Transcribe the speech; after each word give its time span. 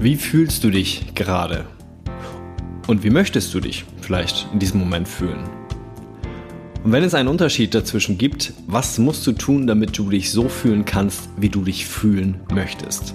Wie 0.00 0.14
fühlst 0.14 0.62
du 0.62 0.70
dich 0.70 1.12
gerade? 1.16 1.66
Und 2.86 3.02
wie 3.02 3.10
möchtest 3.10 3.52
du 3.52 3.58
dich 3.58 3.84
vielleicht 4.00 4.46
in 4.52 4.60
diesem 4.60 4.78
Moment 4.78 5.08
fühlen? 5.08 5.42
Und 6.84 6.92
wenn 6.92 7.02
es 7.02 7.14
einen 7.14 7.28
Unterschied 7.28 7.74
dazwischen 7.74 8.16
gibt, 8.16 8.52
was 8.68 8.98
musst 8.98 9.26
du 9.26 9.32
tun, 9.32 9.66
damit 9.66 9.98
du 9.98 10.08
dich 10.08 10.30
so 10.30 10.48
fühlen 10.48 10.84
kannst, 10.84 11.28
wie 11.36 11.48
du 11.48 11.62
dich 11.62 11.84
fühlen 11.84 12.38
möchtest? 12.54 13.12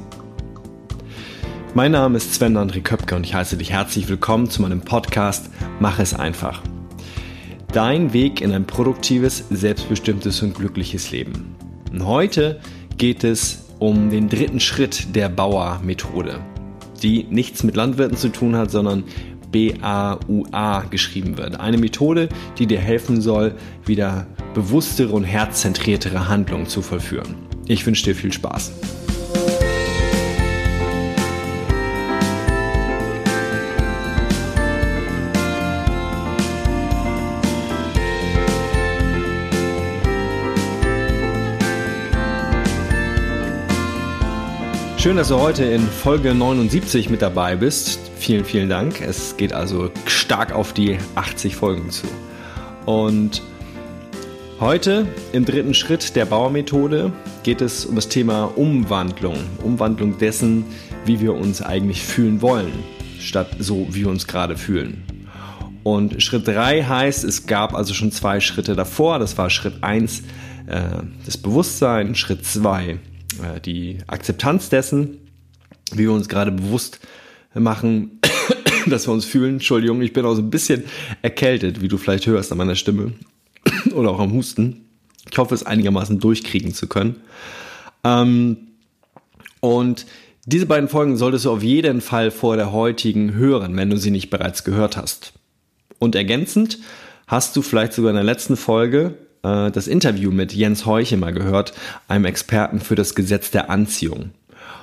Mein 1.74 1.94
Name 1.94 2.18
ist 2.18 2.34
Sven 2.34 2.58
André 2.58 2.82
Köpke 2.82 3.16
und 3.16 3.26
ich 3.26 3.34
heiße 3.34 3.56
dich 3.56 3.72
herzlich 3.72 4.10
willkommen 4.10 4.50
zu 4.50 4.62
meinem 4.62 4.82
Podcast 4.82 5.50
Mach 5.80 6.00
es 6.00 6.14
einfach. 6.14 6.62
Dein 7.72 8.12
Weg 8.12 8.42
in 8.42 8.52
ein 8.52 8.68
produktives, 8.68 9.46
selbstbestimmtes 9.50 10.42
und 10.42 10.54
glückliches 10.54 11.12
Leben. 11.12 11.56
Und 11.94 12.06
heute 12.06 12.60
geht 12.98 13.24
es 13.24 13.70
um 13.80 14.10
den 14.10 14.28
dritten 14.28 14.60
Schritt 14.60 15.16
der 15.16 15.30
Bauer-Methode 15.30 16.42
die 17.04 17.26
nichts 17.30 17.64
mit 17.64 17.76
Landwirten 17.76 18.18
zu 18.18 18.30
tun 18.30 18.56
hat, 18.56 18.72
sondern 18.72 19.04
B-A-U-A 19.52 20.82
geschrieben 20.90 21.38
wird. 21.38 21.60
Eine 21.60 21.78
Methode, 21.78 22.30
die 22.58 22.66
dir 22.66 22.80
helfen 22.80 23.22
soll, 23.22 23.54
wieder 23.86 24.26
bewusstere 24.56 25.14
und 25.14 25.24
herzzentriertere 25.24 26.28
Handlungen 26.28 26.68
zu 26.68 26.82
vollführen. 26.82 27.36
Ich 27.68 27.86
wünsche 27.86 28.04
dir 28.04 28.16
viel 28.16 28.34
Spaß. 28.34 29.03
Schön, 45.04 45.18
dass 45.18 45.28
du 45.28 45.38
heute 45.38 45.66
in 45.66 45.82
Folge 45.82 46.34
79 46.34 47.10
mit 47.10 47.22
dabei 47.22 47.58
bist. 47.58 48.00
Vielen, 48.16 48.46
vielen 48.46 48.70
Dank. 48.70 49.02
Es 49.02 49.36
geht 49.36 49.52
also 49.52 49.92
stark 50.06 50.54
auf 50.54 50.72
die 50.72 50.98
80 51.16 51.58
Folgen 51.58 51.90
zu. 51.90 52.08
Und 52.86 53.42
heute 54.62 55.06
im 55.34 55.44
dritten 55.44 55.74
Schritt 55.74 56.16
der 56.16 56.24
Bauermethode 56.24 57.12
geht 57.44 57.60
es 57.60 57.86
um 57.86 57.96
das 57.96 58.08
Thema 58.08 58.46
Umwandlung. 58.46 59.36
Umwandlung 59.62 60.18
dessen, 60.20 60.64
wie 61.04 61.20
wir 61.20 61.34
uns 61.34 61.62
eigentlich 61.62 62.02
fühlen 62.02 62.42
wollen, 62.42 62.72
statt 63.20 63.58
so, 63.60 63.86
wie 63.90 64.04
wir 64.04 64.10
uns 64.10 64.26
gerade 64.26 64.56
fühlen. 64.56 65.04
Und 65.84 66.24
Schritt 66.24 66.48
3 66.48 66.82
heißt, 66.82 67.26
es 67.26 67.46
gab 67.46 67.76
also 67.76 67.94
schon 67.94 68.14
zwei 68.14 68.40
Schritte 68.40 68.74
davor. 68.74 69.20
Das 69.20 69.38
war 69.38 69.50
Schritt 69.50 69.84
1, 69.84 70.22
äh, 70.68 70.82
das 71.26 71.36
Bewusstsein, 71.36 72.16
Schritt 72.16 72.46
2, 72.46 73.00
äh, 73.42 73.60
die 73.60 74.00
Akzeptanz 74.08 74.70
dessen, 74.70 75.20
wie 75.92 76.04
wir 76.04 76.12
uns 76.12 76.30
gerade 76.30 76.52
bewusst 76.52 77.00
machen, 77.54 78.20
dass 78.88 79.08
wir 79.08 79.14
uns 79.14 79.26
fühlen. 79.26 79.56
Entschuldigung, 79.56 80.02
ich 80.02 80.14
bin 80.14 80.26
auch 80.26 80.36
so 80.36 80.42
ein 80.42 80.50
bisschen 80.50 80.84
erkältet, 81.22 81.82
wie 81.82 81.88
du 81.88 81.98
vielleicht 81.98 82.28
hörst 82.28 82.52
an 82.52 82.58
meiner 82.58 82.76
Stimme 82.76 83.14
oder 83.94 84.12
auch 84.12 84.20
am 84.20 84.34
Husten. 84.34 84.86
Ich 85.32 85.38
hoffe, 85.38 85.56
es 85.56 85.66
einigermaßen 85.66 86.20
durchkriegen 86.20 86.74
zu 86.74 86.88
können. 86.88 87.18
Ähm, 88.04 88.58
und 89.60 90.06
diese 90.46 90.66
beiden 90.66 90.90
Folgen 90.90 91.16
solltest 91.16 91.46
du 91.46 91.52
auf 91.52 91.64
jeden 91.64 92.02
Fall 92.02 92.30
vor 92.30 92.58
der 92.58 92.74
heutigen 92.74 93.34
hören, 93.34 93.78
wenn 93.78 93.90
du 93.90 93.98
sie 93.98 94.12
nicht 94.12 94.30
bereits 94.30 94.66
gehört 94.66 94.98
hast. 94.98 95.34
Und 96.00 96.16
ergänzend 96.16 96.80
hast 97.28 97.56
du 97.56 97.62
vielleicht 97.62 97.94
sogar 97.94 98.10
in 98.10 98.16
der 98.16 98.26
letzten 98.26 98.58
Folge 98.58 99.18
äh, 99.44 99.72
das 99.72 99.88
Interview 99.88 100.32
mit 100.32 100.54
Jens 100.54 100.86
Heuche 100.86 101.18
mal 101.18 101.34
gehört, 101.34 101.74
einem 102.08 102.26
Experten 102.26 102.80
für 102.80 102.96
das 102.96 103.16
Gesetz 103.16 103.52
der 103.52 103.70
Anziehung. 103.70 104.32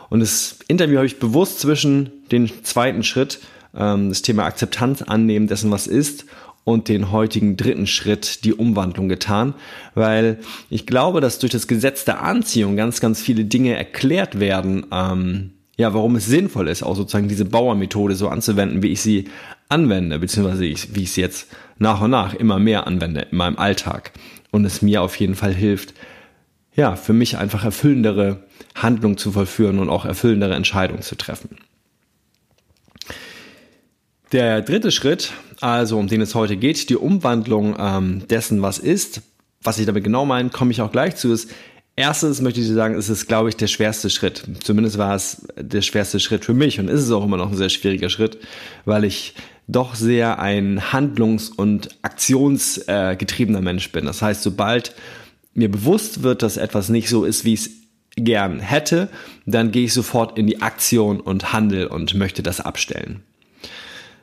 Und 0.08 0.20
das 0.20 0.58
Interview 0.69 0.97
habe 0.97 1.06
ich 1.06 1.19
bewusst 1.19 1.61
zwischen 1.61 2.11
den 2.30 2.50
zweiten 2.64 3.03
Schritt, 3.03 3.41
ähm, 3.75 4.09
das 4.09 4.22
Thema 4.22 4.44
Akzeptanz 4.44 5.03
annehmen 5.03 5.47
dessen, 5.47 5.70
was 5.70 5.87
ist, 5.87 6.26
und 6.65 6.88
den 6.88 7.10
heutigen 7.10 7.56
dritten 7.56 7.87
Schritt, 7.87 8.44
die 8.44 8.53
Umwandlung 8.53 9.09
getan, 9.09 9.54
weil 9.94 10.38
ich 10.69 10.87
glaube, 10.87 11.20
dass 11.20 11.38
durch 11.38 11.53
das 11.53 11.66
Gesetz 11.66 12.04
der 12.04 12.22
Anziehung 12.22 12.76
ganz, 12.76 13.00
ganz 13.00 13.20
viele 13.20 13.44
Dinge 13.44 13.76
erklärt 13.76 14.38
werden, 14.38 14.87
ähm, 14.93 15.53
ja, 15.78 15.94
warum 15.94 16.16
es 16.16 16.26
sinnvoll 16.26 16.69
ist, 16.69 16.82
auch 16.82 16.94
sozusagen 16.94 17.28
diese 17.28 17.47
Bauermethode 17.47 18.15
so 18.15 18.28
anzuwenden, 18.28 18.82
wie 18.82 18.88
ich 18.88 19.00
sie 19.00 19.28
anwende, 19.70 20.19
beziehungsweise 20.19 20.66
ich, 20.66 20.94
wie 20.94 21.04
ich 21.04 21.12
sie 21.12 21.20
jetzt 21.20 21.48
nach 21.78 22.00
und 22.00 22.10
nach 22.10 22.34
immer 22.34 22.58
mehr 22.58 22.86
anwende 22.86 23.22
in 23.31 23.36
meinem 23.38 23.56
Alltag 23.56 24.12
und 24.50 24.64
es 24.64 24.82
mir 24.82 25.03
auf 25.03 25.16
jeden 25.16 25.34
Fall 25.34 25.54
hilft, 25.54 25.94
ja, 26.75 26.97
für 26.97 27.12
mich 27.12 27.36
einfach 27.36 27.64
erfüllendere 27.64 28.44
Handlungen 28.75 29.16
zu 29.16 29.32
vollführen 29.32 29.78
und 29.78 29.88
auch 29.88 30.04
erfüllendere 30.04 30.54
Entscheidungen 30.54 31.03
zu 31.03 31.16
treffen. 31.16 31.56
Der 34.32 34.62
dritte 34.62 34.92
Schritt, 34.92 35.32
also 35.60 35.98
um 35.98 36.06
den 36.06 36.20
es 36.20 36.34
heute 36.34 36.56
geht, 36.56 36.88
die 36.88 36.97
Umwandlung 36.97 37.76
ähm, 37.78 38.28
dessen, 38.28 38.62
was 38.62 38.78
ist, 38.78 39.22
was 39.62 39.78
ich 39.78 39.87
damit 39.87 40.04
genau 40.04 40.25
meine, 40.25 40.50
komme 40.50 40.70
ich 40.70 40.81
auch 40.81 40.92
gleich 40.92 41.16
zu. 41.16 41.28
Das 41.28 41.48
Erstes 42.00 42.41
möchte 42.41 42.61
ich 42.61 42.69
sagen, 42.69 42.94
ist 42.94 43.09
es, 43.09 43.27
glaube 43.27 43.49
ich, 43.49 43.56
der 43.56 43.69
schwerste 43.69 44.11
Schritt. 44.11 44.44
Zumindest 44.62 44.99
war 44.99 45.15
es 45.15 45.47
der 45.56 45.83
schwerste 45.83 46.21
Schritt 46.21 46.44
für 46.44 46.55
mich 46.55 46.81
und 46.81 46.88
ist 46.88 47.00
es 47.00 47.11
auch 47.11 47.25
immer 47.25 47.37
noch 47.37 47.50
ein 47.50 47.56
sehr 47.56 47.69
schwieriger 47.69 48.11
Schritt, 48.11 48.38
weil 48.84 49.05
ich 49.05 49.34
doch 49.69 49.94
sehr 49.94 50.41
ein 50.41 50.93
handlungs- 50.93 51.50
und 51.50 51.91
aktionsgetriebener 52.03 53.61
Mensch 53.61 53.93
bin. 53.93 54.05
Das 54.05 54.21
heißt, 54.21 54.43
sobald 54.43 54.94
mir 55.55 55.71
bewusst 55.71 56.22
wird, 56.22 56.43
dass 56.43 56.56
etwas 56.56 56.88
nicht 56.88 57.09
so 57.09 57.25
ist, 57.25 57.44
wie 57.44 57.55
ich 57.55 57.61
es 57.61 57.71
gern 58.17 58.61
hätte, 58.61 59.09
dann 59.47 59.71
gehe 59.71 59.84
ich 59.84 59.93
sofort 59.93 60.38
in 60.38 60.47
die 60.47 60.62
Aktion 60.62 61.21
und 61.21 61.53
handel 61.53 61.87
und 61.87 62.15
möchte 62.15 62.43
das 62.43 62.61
abstellen. 62.61 63.22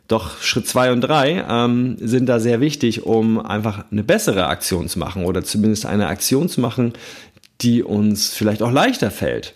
Doch 0.07 0.41
Schritt 0.41 0.67
zwei 0.67 0.91
und 0.93 1.01
drei 1.01 1.45
ähm, 1.49 1.97
sind 1.99 2.27
da 2.27 2.39
sehr 2.39 2.61
wichtig, 2.61 3.05
um 3.05 3.39
einfach 3.39 3.85
eine 3.91 4.03
bessere 4.03 4.47
Aktion 4.47 4.87
zu 4.87 4.99
machen 4.99 5.25
oder 5.25 5.43
zumindest 5.43 5.85
eine 5.85 6.07
Aktion 6.07 6.47
zu 6.47 6.61
machen, 6.61 6.93
die 7.61 7.83
uns 7.83 8.33
vielleicht 8.33 8.61
auch 8.61 8.71
leichter 8.71 9.11
fällt, 9.11 9.55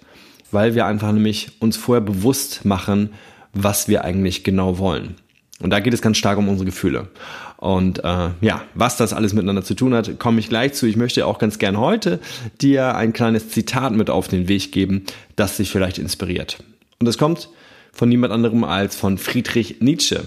weil 0.51 0.75
wir 0.75 0.85
einfach 0.85 1.11
nämlich 1.11 1.51
uns 1.59 1.77
vorher 1.77 2.01
bewusst 2.01 2.65
machen, 2.65 3.11
was 3.53 3.87
wir 3.87 4.03
eigentlich 4.03 4.43
genau 4.43 4.77
wollen. 4.77 5.15
Und 5.61 5.69
da 5.69 5.79
geht 5.79 5.93
es 5.93 6.01
ganz 6.01 6.17
stark 6.17 6.37
um 6.37 6.49
unsere 6.49 6.65
Gefühle. 6.65 7.09
Und 7.57 8.03
äh, 8.03 8.29
ja, 8.41 8.63
was 8.73 8.97
das 8.97 9.13
alles 9.13 9.33
miteinander 9.33 9.63
zu 9.63 9.75
tun 9.75 9.93
hat, 9.93 10.17
komme 10.17 10.39
ich 10.39 10.49
gleich 10.49 10.73
zu. 10.73 10.87
Ich 10.87 10.95
möchte 10.95 11.27
auch 11.27 11.37
ganz 11.37 11.59
gern 11.59 11.77
heute 11.77 12.19
dir 12.59 12.95
ein 12.95 13.13
kleines 13.13 13.49
Zitat 13.49 13.93
mit 13.93 14.09
auf 14.09 14.27
den 14.27 14.47
Weg 14.47 14.71
geben, 14.71 15.05
das 15.35 15.57
dich 15.57 15.69
vielleicht 15.69 15.99
inspiriert. 15.99 16.57
Und 16.99 17.05
das 17.05 17.19
kommt 17.19 17.49
von 17.93 18.09
niemand 18.09 18.33
anderem 18.33 18.63
als 18.63 18.95
von 18.95 19.19
Friedrich 19.19 19.79
Nietzsche. 19.79 20.23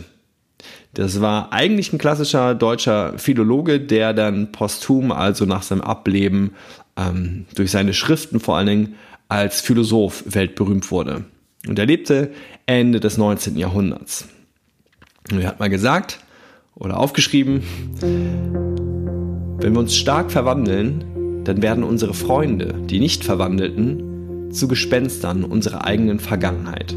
Das 0.92 1.20
war 1.20 1.52
eigentlich 1.52 1.92
ein 1.92 1.98
klassischer 1.98 2.54
deutscher 2.54 3.18
Philologe, 3.18 3.80
der 3.80 4.12
dann 4.12 4.52
posthum, 4.52 5.10
also 5.10 5.44
nach 5.44 5.64
seinem 5.64 5.80
Ableben, 5.80 6.52
ähm, 6.97 7.47
durch 7.55 7.71
seine 7.71 7.94
Schriften 7.94 8.41
vor 8.41 8.56
allen 8.56 8.66
Dingen 8.66 8.94
als 9.28 9.60
Philosoph 9.60 10.25
weltberühmt 10.27 10.91
wurde. 10.91 11.25
Und 11.66 11.78
er 11.78 11.87
lebte 11.87 12.32
Ende 12.66 13.00
des 13.00 13.16
19. 13.19 13.56
Jahrhunderts. 13.56 14.28
Und 15.31 15.41
er 15.41 15.49
hat 15.49 15.60
mal 15.60 15.71
gesagt 15.71 16.21
oder 16.75 16.99
aufgeschrieben, 16.99 17.62
wenn 18.00 19.72
wir 19.72 19.78
uns 19.78 19.97
stark 19.97 20.31
verwandeln, 20.31 21.43
dann 21.44 21.62
werden 21.62 21.84
unsere 21.84 22.15
Freunde, 22.15 22.75
die 22.88 23.00
nicht 23.00 23.25
verwandelten, 23.25 24.53
zu 24.53 24.69
Gespenstern 24.69 25.44
unserer 25.44 25.84
eigenen 25.84 26.21
Vergangenheit. 26.21 26.94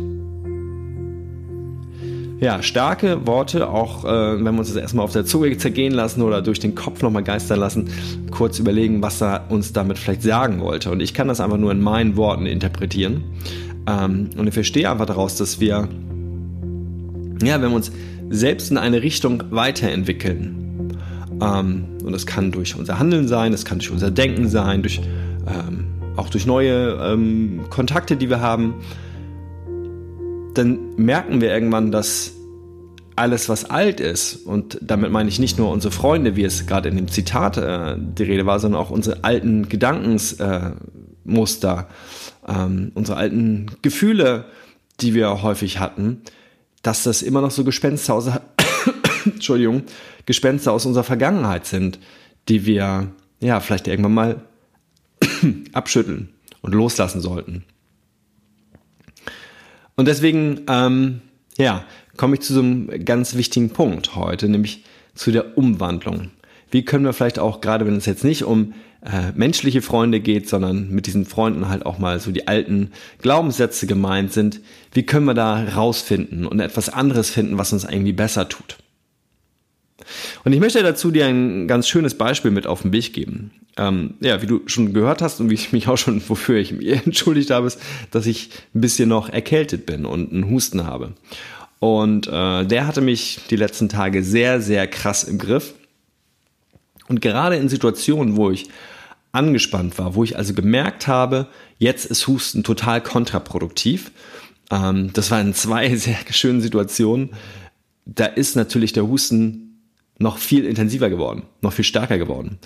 Ja, 2.39 2.61
starke 2.61 3.25
Worte, 3.25 3.67
auch 3.67 4.05
äh, 4.05 4.07
wenn 4.37 4.43
wir 4.43 4.59
uns 4.59 4.67
das 4.67 4.77
erstmal 4.77 5.03
auf 5.03 5.11
der 5.11 5.25
Zunge 5.25 5.57
zergehen 5.57 5.91
lassen 5.91 6.21
oder 6.21 6.43
durch 6.43 6.59
den 6.59 6.75
Kopf 6.75 7.01
nochmal 7.01 7.23
geistern 7.23 7.59
lassen, 7.59 7.89
kurz 8.29 8.59
überlegen, 8.59 9.01
was 9.01 9.21
er 9.21 9.45
uns 9.49 9.73
damit 9.73 9.97
vielleicht 9.97 10.21
sagen 10.21 10.61
wollte. 10.61 10.91
Und 10.91 11.01
ich 11.01 11.15
kann 11.15 11.27
das 11.27 11.39
einfach 11.39 11.57
nur 11.57 11.71
in 11.71 11.81
meinen 11.81 12.15
Worten 12.15 12.45
interpretieren. 12.45 13.23
Ähm, 13.87 14.29
und 14.37 14.45
ich 14.45 14.53
verstehe 14.53 14.87
einfach 14.89 15.07
daraus, 15.07 15.35
dass 15.35 15.59
wir, 15.59 15.87
ja, 17.41 17.61
wenn 17.61 17.69
wir 17.69 17.75
uns 17.75 17.91
selbst 18.29 18.69
in 18.69 18.77
eine 18.77 19.01
Richtung 19.01 19.43
weiterentwickeln. 19.49 20.93
Ähm, 21.41 21.85
und 22.03 22.11
das 22.11 22.27
kann 22.27 22.51
durch 22.51 22.75
unser 22.75 22.99
Handeln 22.99 23.27
sein, 23.27 23.51
das 23.51 23.65
kann 23.65 23.79
durch 23.79 23.89
unser 23.89 24.11
Denken 24.11 24.47
sein, 24.47 24.83
durch, 24.83 25.01
ähm, 25.47 25.87
auch 26.15 26.29
durch 26.29 26.45
neue 26.45 26.99
ähm, 27.01 27.61
Kontakte, 27.71 28.15
die 28.15 28.29
wir 28.29 28.41
haben. 28.41 28.75
Dann 30.57 30.95
merken 30.95 31.41
wir 31.41 31.53
irgendwann, 31.53 31.91
dass 31.91 32.31
alles, 33.15 33.49
was 33.49 33.65
alt 33.65 33.99
ist, 33.99 34.45
und 34.45 34.77
damit 34.81 35.11
meine 35.11 35.29
ich 35.29 35.39
nicht 35.39 35.57
nur 35.57 35.71
unsere 35.71 35.91
Freunde, 35.91 36.35
wie 36.35 36.43
es 36.43 36.67
gerade 36.67 36.89
in 36.89 36.95
dem 36.95 37.07
Zitat 37.07 37.57
äh, 37.57 37.95
die 37.97 38.23
Rede 38.23 38.45
war, 38.45 38.59
sondern 38.59 38.79
auch 38.79 38.91
unsere 38.91 39.23
alten 39.23 39.69
Gedankensmuster, 39.69 41.87
äh, 42.47 42.51
ähm, 42.51 42.91
unsere 42.93 43.17
alten 43.17 43.71
Gefühle, 43.81 44.45
die 44.99 45.15
wir 45.15 45.41
häufig 45.41 45.79
hatten, 45.79 46.21
dass 46.83 47.03
das 47.03 47.21
immer 47.21 47.41
noch 47.41 47.51
so 47.51 47.63
Gespenster 47.63 48.13
aus, 48.13 48.29
Entschuldigung, 49.25 49.83
Gespenster 50.25 50.71
aus 50.71 50.85
unserer 50.85 51.03
Vergangenheit 51.03 51.65
sind, 51.65 51.99
die 52.49 52.65
wir 52.65 53.07
ja 53.39 53.59
vielleicht 53.59 53.87
irgendwann 53.87 54.13
mal 54.13 54.41
abschütteln 55.73 56.29
und 56.61 56.73
loslassen 56.73 57.21
sollten. 57.21 57.63
Und 59.97 60.07
deswegen, 60.07 60.61
ähm, 60.69 61.21
ja, 61.57 61.83
komme 62.15 62.35
ich 62.35 62.41
zu 62.41 62.53
so 62.53 62.61
einem 62.61 63.03
ganz 63.03 63.35
wichtigen 63.35 63.71
Punkt 63.71 64.15
heute, 64.15 64.47
nämlich 64.47 64.83
zu 65.15 65.31
der 65.31 65.57
Umwandlung. 65.57 66.31
Wie 66.69 66.85
können 66.85 67.03
wir 67.03 67.13
vielleicht 67.13 67.39
auch, 67.39 67.61
gerade 67.61 67.85
wenn 67.85 67.95
es 67.95 68.05
jetzt 68.05 68.23
nicht 68.23 68.43
um 68.43 68.73
äh, 69.03 69.31
menschliche 69.35 69.81
Freunde 69.81 70.19
geht, 70.19 70.47
sondern 70.47 70.89
mit 70.89 71.07
diesen 71.07 71.25
Freunden 71.25 71.67
halt 71.67 71.85
auch 71.85 71.97
mal 71.97 72.19
so 72.19 72.31
die 72.31 72.47
alten 72.47 72.91
Glaubenssätze 73.21 73.87
gemeint 73.87 74.33
sind, 74.33 74.61
wie 74.93 75.03
können 75.03 75.25
wir 75.25 75.33
da 75.33 75.63
rausfinden 75.63 76.45
und 76.45 76.59
etwas 76.59 76.89
anderes 76.89 77.29
finden, 77.29 77.57
was 77.57 77.73
uns 77.73 77.83
irgendwie 77.83 78.13
besser 78.13 78.49
tut? 78.49 78.77
Und 80.43 80.53
ich 80.53 80.59
möchte 80.59 80.81
dazu 80.83 81.11
dir 81.11 81.25
ein 81.25 81.67
ganz 81.67 81.87
schönes 81.87 82.15
Beispiel 82.15 82.51
mit 82.51 82.67
auf 82.67 82.81
den 82.81 82.93
Weg 82.93 83.13
geben. 83.13 83.51
Ähm, 83.77 84.15
ja, 84.19 84.41
wie 84.41 84.47
du 84.47 84.61
schon 84.65 84.93
gehört 84.93 85.21
hast 85.21 85.39
und 85.39 85.49
wie 85.49 85.55
ich 85.55 85.71
mich 85.71 85.87
auch 85.87 85.97
schon, 85.97 86.21
wofür 86.27 86.57
ich 86.57 86.71
mich 86.71 86.87
entschuldigt 87.05 87.51
habe, 87.51 87.67
ist, 87.67 87.79
dass 88.11 88.25
ich 88.25 88.49
ein 88.73 88.81
bisschen 88.81 89.09
noch 89.09 89.29
erkältet 89.29 89.85
bin 89.85 90.05
und 90.05 90.31
einen 90.31 90.49
Husten 90.49 90.85
habe. 90.85 91.13
Und 91.79 92.27
äh, 92.27 92.65
der 92.65 92.87
hatte 92.87 93.01
mich 93.01 93.41
die 93.49 93.55
letzten 93.55 93.89
Tage 93.89 94.23
sehr, 94.23 94.61
sehr 94.61 94.87
krass 94.87 95.23
im 95.23 95.37
Griff. 95.37 95.75
Und 97.07 97.21
gerade 97.21 97.55
in 97.55 97.69
Situationen, 97.69 98.35
wo 98.35 98.49
ich 98.49 98.67
angespannt 99.31 99.97
war, 99.99 100.15
wo 100.15 100.23
ich 100.23 100.37
also 100.37 100.53
gemerkt 100.53 101.07
habe, 101.07 101.47
jetzt 101.77 102.05
ist 102.05 102.27
Husten 102.27 102.63
total 102.63 103.01
kontraproduktiv. 103.01 104.11
Ähm, 104.71 105.11
das 105.13 105.31
waren 105.31 105.53
zwei 105.53 105.95
sehr 105.95 106.17
schönen 106.31 106.61
Situationen. 106.61 107.31
Da 108.05 108.25
ist 108.25 108.55
natürlich 108.55 108.93
der 108.93 109.07
Husten 109.07 109.66
noch 110.19 110.37
viel 110.37 110.65
intensiver 110.65 111.09
geworden, 111.09 111.43
noch 111.61 111.73
viel 111.73 111.85
stärker 111.85 112.17
geworden. 112.17 112.59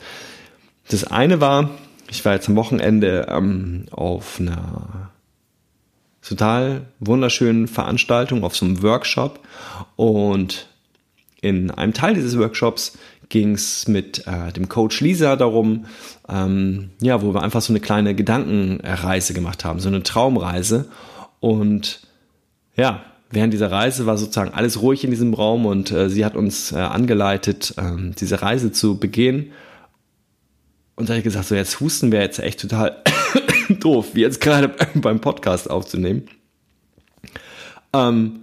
Das 0.89 1.03
eine 1.03 1.41
war, 1.41 1.69
ich 2.09 2.23
war 2.25 2.33
jetzt 2.33 2.49
am 2.49 2.55
Wochenende 2.55 3.27
ähm, 3.29 3.85
auf 3.91 4.39
einer 4.39 5.11
total 6.21 6.87
wunderschönen 6.99 7.67
Veranstaltung, 7.67 8.43
auf 8.43 8.55
so 8.55 8.65
einem 8.65 8.81
Workshop 8.83 9.39
und 9.95 10.67
in 11.41 11.71
einem 11.71 11.93
Teil 11.93 12.13
dieses 12.13 12.37
Workshops 12.37 12.97
ging 13.29 13.53
es 13.53 13.87
mit 13.87 14.27
äh, 14.27 14.51
dem 14.51 14.69
Coach 14.69 14.99
Lisa 15.01 15.35
darum, 15.35 15.85
ähm, 16.29 16.91
ja, 17.01 17.21
wo 17.21 17.33
wir 17.33 17.41
einfach 17.41 17.61
so 17.61 17.71
eine 17.71 17.79
kleine 17.79 18.13
Gedankenreise 18.13 19.33
gemacht 19.33 19.65
haben, 19.65 19.79
so 19.79 19.87
eine 19.87 20.03
Traumreise. 20.03 20.89
Und 21.39 22.01
ja, 22.75 23.03
während 23.31 23.53
dieser 23.53 23.71
Reise 23.71 24.05
war 24.05 24.17
sozusagen 24.17 24.53
alles 24.53 24.81
ruhig 24.81 25.03
in 25.03 25.09
diesem 25.09 25.33
Raum 25.33 25.65
und 25.65 25.91
äh, 25.91 26.09
sie 26.09 26.25
hat 26.25 26.35
uns 26.35 26.71
äh, 26.71 26.75
angeleitet, 26.75 27.73
äh, 27.77 28.11
diese 28.19 28.41
Reise 28.41 28.71
zu 28.71 28.97
begehen. 28.97 29.51
Und 30.95 31.09
da 31.09 31.13
habe 31.13 31.19
ich 31.19 31.23
gesagt, 31.23 31.47
so 31.47 31.55
jetzt 31.55 31.79
husten 31.79 32.11
wir 32.11 32.19
jetzt 32.19 32.39
echt 32.39 32.59
total 32.59 33.01
doof, 33.69 34.09
wie 34.13 34.21
jetzt 34.21 34.41
gerade 34.41 34.75
beim 34.95 35.19
Podcast 35.19 35.69
aufzunehmen. 35.69 36.27
Ähm, 37.93 38.41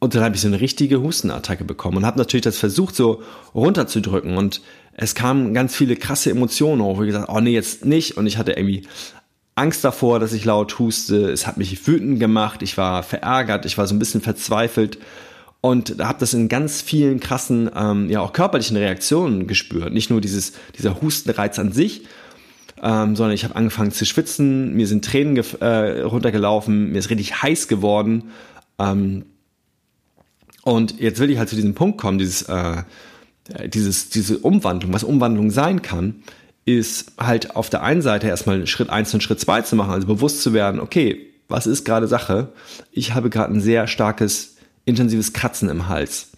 und 0.00 0.14
dann 0.14 0.22
habe 0.22 0.34
ich 0.34 0.40
so 0.40 0.48
eine 0.48 0.60
richtige 0.60 1.02
Hustenattacke 1.02 1.64
bekommen 1.64 1.98
und 1.98 2.06
habe 2.06 2.18
natürlich 2.18 2.44
das 2.44 2.58
versucht 2.58 2.96
so 2.96 3.22
runterzudrücken 3.54 4.36
und 4.36 4.62
es 4.92 5.14
kamen 5.14 5.54
ganz 5.54 5.76
viele 5.76 5.94
krasse 5.96 6.30
Emotionen 6.30 6.82
hoch, 6.82 6.96
wo 6.96 7.02
ich 7.02 7.08
gesagt, 7.08 7.28
oh 7.28 7.40
nee, 7.40 7.52
jetzt 7.52 7.84
nicht 7.84 8.16
und 8.16 8.26
ich 8.26 8.38
hatte 8.38 8.52
irgendwie 8.52 8.86
Angst 9.54 9.84
davor, 9.84 10.18
dass 10.20 10.32
ich 10.32 10.44
laut 10.44 10.78
huste, 10.78 11.30
es 11.30 11.46
hat 11.46 11.56
mich 11.56 11.86
wütend 11.86 12.20
gemacht, 12.20 12.62
ich 12.62 12.76
war 12.76 13.02
verärgert, 13.02 13.66
ich 13.66 13.76
war 13.76 13.86
so 13.86 13.94
ein 13.94 13.98
bisschen 13.98 14.20
verzweifelt. 14.20 14.98
Und 15.62 15.96
habe 16.00 16.18
das 16.18 16.32
in 16.32 16.48
ganz 16.48 16.80
vielen 16.80 17.20
krassen, 17.20 17.70
ähm, 17.74 18.08
ja 18.08 18.20
auch 18.20 18.32
körperlichen 18.32 18.78
Reaktionen 18.78 19.46
gespürt, 19.46 19.92
nicht 19.92 20.08
nur 20.08 20.22
dieses 20.22 20.54
dieser 20.78 21.02
Hustenreiz 21.02 21.58
an 21.58 21.72
sich, 21.72 22.06
ähm, 22.82 23.14
sondern 23.14 23.34
ich 23.34 23.44
habe 23.44 23.56
angefangen 23.56 23.90
zu 23.90 24.06
schwitzen, 24.06 24.74
mir 24.74 24.86
sind 24.86 25.04
Tränen 25.04 25.36
äh, 25.36 26.00
runtergelaufen, 26.00 26.92
mir 26.92 26.98
ist 26.98 27.10
richtig 27.10 27.42
heiß 27.42 27.68
geworden. 27.68 28.30
Ähm, 28.78 29.26
und 30.62 30.98
jetzt 30.98 31.20
will 31.20 31.30
ich 31.30 31.38
halt 31.38 31.50
zu 31.50 31.56
diesem 31.56 31.74
Punkt 31.74 31.98
kommen, 31.98 32.18
dieses, 32.18 32.42
äh, 32.42 32.84
dieses, 33.66 34.08
diese 34.08 34.38
Umwandlung, 34.38 34.92
was 34.94 35.04
Umwandlung 35.04 35.50
sein 35.50 35.82
kann, 35.82 36.22
ist 36.76 37.12
halt 37.18 37.56
auf 37.56 37.70
der 37.70 37.82
einen 37.82 38.02
Seite 38.02 38.28
erstmal 38.28 38.66
Schritt 38.66 38.90
eins 38.90 39.12
und 39.14 39.22
Schritt 39.22 39.40
zwei 39.40 39.62
zu 39.62 39.76
machen, 39.76 39.92
also 39.92 40.06
bewusst 40.06 40.42
zu 40.42 40.52
werden, 40.52 40.80
okay, 40.80 41.26
was 41.48 41.66
ist 41.66 41.84
gerade 41.84 42.06
Sache? 42.06 42.52
Ich 42.92 43.14
habe 43.14 43.30
gerade 43.30 43.52
ein 43.52 43.60
sehr 43.60 43.86
starkes, 43.86 44.56
intensives 44.84 45.32
Kratzen 45.32 45.68
im 45.68 45.88
Hals. 45.88 46.30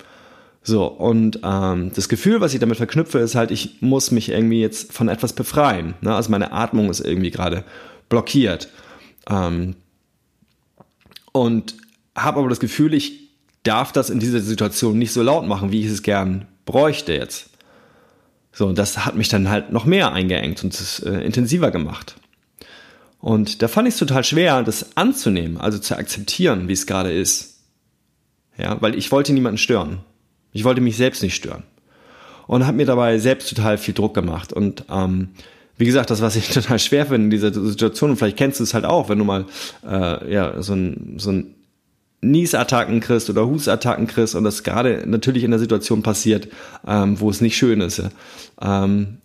So, 0.62 0.87
und 0.87 1.40
ähm, 1.43 1.90
das 1.94 2.08
Gefühl, 2.08 2.40
was 2.40 2.55
ich 2.55 2.61
damit 2.61 2.76
verknüpfe, 2.76 3.19
ist 3.19 3.34
halt, 3.34 3.50
ich 3.50 3.82
muss 3.82 4.11
mich 4.11 4.29
irgendwie 4.29 4.61
jetzt 4.61 4.93
von 4.93 5.08
etwas 5.08 5.32
befreien. 5.32 5.94
Ne? 6.00 6.14
Also 6.14 6.31
meine 6.31 6.52
Atmung 6.52 6.88
ist 6.88 7.00
irgendwie 7.00 7.32
gerade 7.32 7.64
blockiert. 8.08 8.69
Ähm, 9.29 9.75
und 11.32 11.75
habe 12.17 12.38
aber 12.38 12.49
das 12.49 12.61
Gefühl, 12.61 12.94
ich 12.94 13.31
darf 13.64 13.93
das 13.93 14.11
in 14.11 14.20
dieser 14.20 14.40
Situation 14.40 14.99
nicht 14.99 15.12
so 15.12 15.23
laut 15.23 15.46
machen, 15.46 15.73
wie 15.73 15.81
ich 15.81 15.87
es 15.87 16.02
gern 16.02 16.46
bräuchte 16.64 17.12
jetzt. 17.12 17.50
So, 18.53 18.67
und 18.67 18.79
das 18.79 19.05
hat 19.07 19.17
mich 19.17 19.29
dann 19.29 19.49
halt 19.49 19.73
noch 19.73 19.87
mehr 19.87 20.13
eingeengt 20.13 20.63
und 20.63 20.75
es 20.75 21.01
äh, 21.01 21.21
intensiver 21.21 21.71
gemacht. 21.71 22.17
Und 23.19 23.63
da 23.63 23.69
fand 23.69 23.89
ich 23.89 23.95
es 23.95 24.01
total 24.01 24.25
schwer, 24.25 24.63
das 24.63 24.97
anzunehmen, 24.97 25.57
also 25.57 25.79
zu 25.79 25.97
akzeptieren, 25.97 26.69
wie 26.69 26.73
es 26.73 26.87
gerade 26.87 27.13
ist. 27.13 27.61
Ja, 28.59 28.83
weil 28.83 28.95
ich 28.97 29.11
wollte 29.11 29.33
niemanden 29.33 29.59
stören. 29.59 30.01
Ich 30.53 30.65
wollte 30.65 30.81
mich 30.81 30.97
selbst 30.97 31.23
nicht 31.23 31.35
stören. 31.35 31.63
Und 32.47 32.67
habe 32.67 32.77
mir 32.77 32.85
dabei 32.87 33.19
selbst 33.19 33.49
total 33.49 33.79
viel 33.79 33.95
Druck 33.95 34.13
gemacht. 34.13 34.53
Und 34.53 34.85
ähm, 34.91 35.31
wie 35.79 35.87
gesagt, 35.87 36.11
das, 36.11 36.21
was 36.21 36.37
ich 36.37 36.49
total 36.53 36.79
schwer 36.79 37.07
finde 37.07 37.25
in 37.25 37.31
dieser 37.31 37.55
Situation, 37.55 38.11
und 38.11 38.17
vielleicht 38.17 38.37
kennst 38.37 38.61
du 38.61 38.65
es 38.65 38.75
halt 38.75 38.85
auch, 38.85 39.09
wenn 39.09 39.19
du 39.19 39.25
mal 39.25 39.47
äh, 39.89 40.33
ja, 40.33 40.61
so 40.61 40.75
ein, 40.75 41.15
so 41.17 41.31
ein 41.31 41.55
Niesattacken 42.23 43.01
kriegst 43.01 43.29
oder 43.29 43.47
Hustattacken 43.47 44.07
kriegst 44.07 44.35
und 44.35 44.45
das 44.45 44.63
gerade 44.63 45.03
natürlich 45.07 45.45
in 45.45 45.51
der 45.51 45.61
Situation 45.61 46.03
passiert, 46.03 46.49
ähm, 46.87 47.21
wo 47.21 47.29
es 47.29 47.41
nicht 47.41 47.57
schön 47.57 47.81
ist, 47.81 48.03
ähm, 48.61 49.19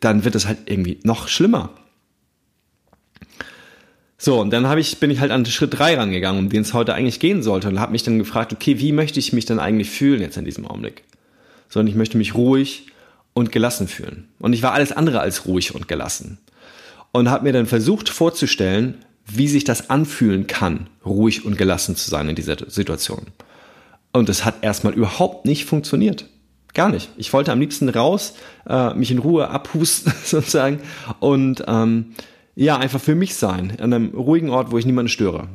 dann 0.00 0.24
wird 0.24 0.34
es 0.34 0.46
halt 0.46 0.58
irgendwie 0.66 0.98
noch 1.04 1.28
schlimmer. 1.28 1.70
So, 4.18 4.40
und 4.40 4.50
dann 4.50 4.78
ich, 4.78 4.98
bin 5.00 5.10
ich 5.10 5.20
halt 5.20 5.30
an 5.30 5.44
Schritt 5.46 5.78
drei 5.78 5.96
rangegangen, 5.96 6.44
um 6.44 6.48
den 6.48 6.62
es 6.62 6.72
heute 6.72 6.94
eigentlich 6.94 7.20
gehen 7.20 7.42
sollte 7.42 7.68
und 7.68 7.78
habe 7.78 7.92
mich 7.92 8.02
dann 8.02 8.18
gefragt, 8.18 8.52
okay, 8.52 8.78
wie 8.80 8.92
möchte 8.92 9.20
ich 9.20 9.32
mich 9.32 9.44
denn 9.44 9.58
eigentlich 9.58 9.90
fühlen 9.90 10.20
jetzt 10.20 10.36
in 10.36 10.44
diesem 10.44 10.66
Augenblick? 10.66 11.04
Sondern 11.68 11.88
ich 11.88 11.94
möchte 11.94 12.16
mich 12.16 12.34
ruhig 12.34 12.86
und 13.34 13.52
gelassen 13.52 13.86
fühlen. 13.86 14.28
Und 14.38 14.52
ich 14.52 14.62
war 14.62 14.72
alles 14.72 14.92
andere 14.92 15.20
als 15.20 15.46
ruhig 15.46 15.74
und 15.74 15.88
gelassen. 15.88 16.38
Und 17.12 17.28
habe 17.28 17.44
mir 17.44 17.52
dann 17.52 17.66
versucht 17.66 18.08
vorzustellen, 18.08 19.04
wie 19.26 19.48
sich 19.48 19.64
das 19.64 19.90
anfühlen 19.90 20.46
kann, 20.46 20.88
ruhig 21.04 21.44
und 21.44 21.56
gelassen 21.56 21.96
zu 21.96 22.10
sein 22.10 22.28
in 22.28 22.36
dieser 22.36 22.56
Situation. 22.68 23.26
Und 24.12 24.28
es 24.28 24.44
hat 24.44 24.62
erstmal 24.62 24.94
überhaupt 24.94 25.46
nicht 25.46 25.64
funktioniert. 25.64 26.28
Gar 26.74 26.88
nicht. 26.88 27.10
Ich 27.16 27.32
wollte 27.32 27.52
am 27.52 27.60
liebsten 27.60 27.88
raus, 27.88 28.34
äh, 28.68 28.94
mich 28.94 29.10
in 29.10 29.18
Ruhe 29.18 29.48
abhusten 29.48 30.12
sozusagen 30.24 30.80
und 31.20 31.64
ähm, 31.66 32.14
ja, 32.56 32.78
einfach 32.78 33.00
für 33.00 33.14
mich 33.14 33.34
sein, 33.34 33.72
an 33.80 33.92
einem 33.92 34.08
ruhigen 34.14 34.50
Ort, 34.50 34.70
wo 34.70 34.78
ich 34.78 34.86
niemanden 34.86 35.08
störe. 35.08 35.48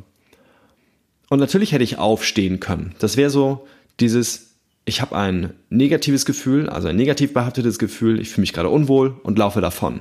Und 1.28 1.38
natürlich 1.38 1.72
hätte 1.72 1.84
ich 1.84 1.98
aufstehen 1.98 2.60
können. 2.60 2.94
Das 2.98 3.16
wäre 3.16 3.30
so 3.30 3.66
dieses, 4.00 4.49
ich 4.90 5.00
habe 5.00 5.16
ein 5.16 5.54
negatives 5.68 6.26
Gefühl, 6.26 6.68
also 6.68 6.88
ein 6.88 6.96
negativ 6.96 7.32
behaftetes 7.32 7.78
Gefühl, 7.78 8.20
ich 8.20 8.30
fühle 8.30 8.42
mich 8.42 8.52
gerade 8.52 8.68
unwohl 8.68 9.14
und 9.22 9.38
laufe 9.38 9.60
davon. 9.60 10.00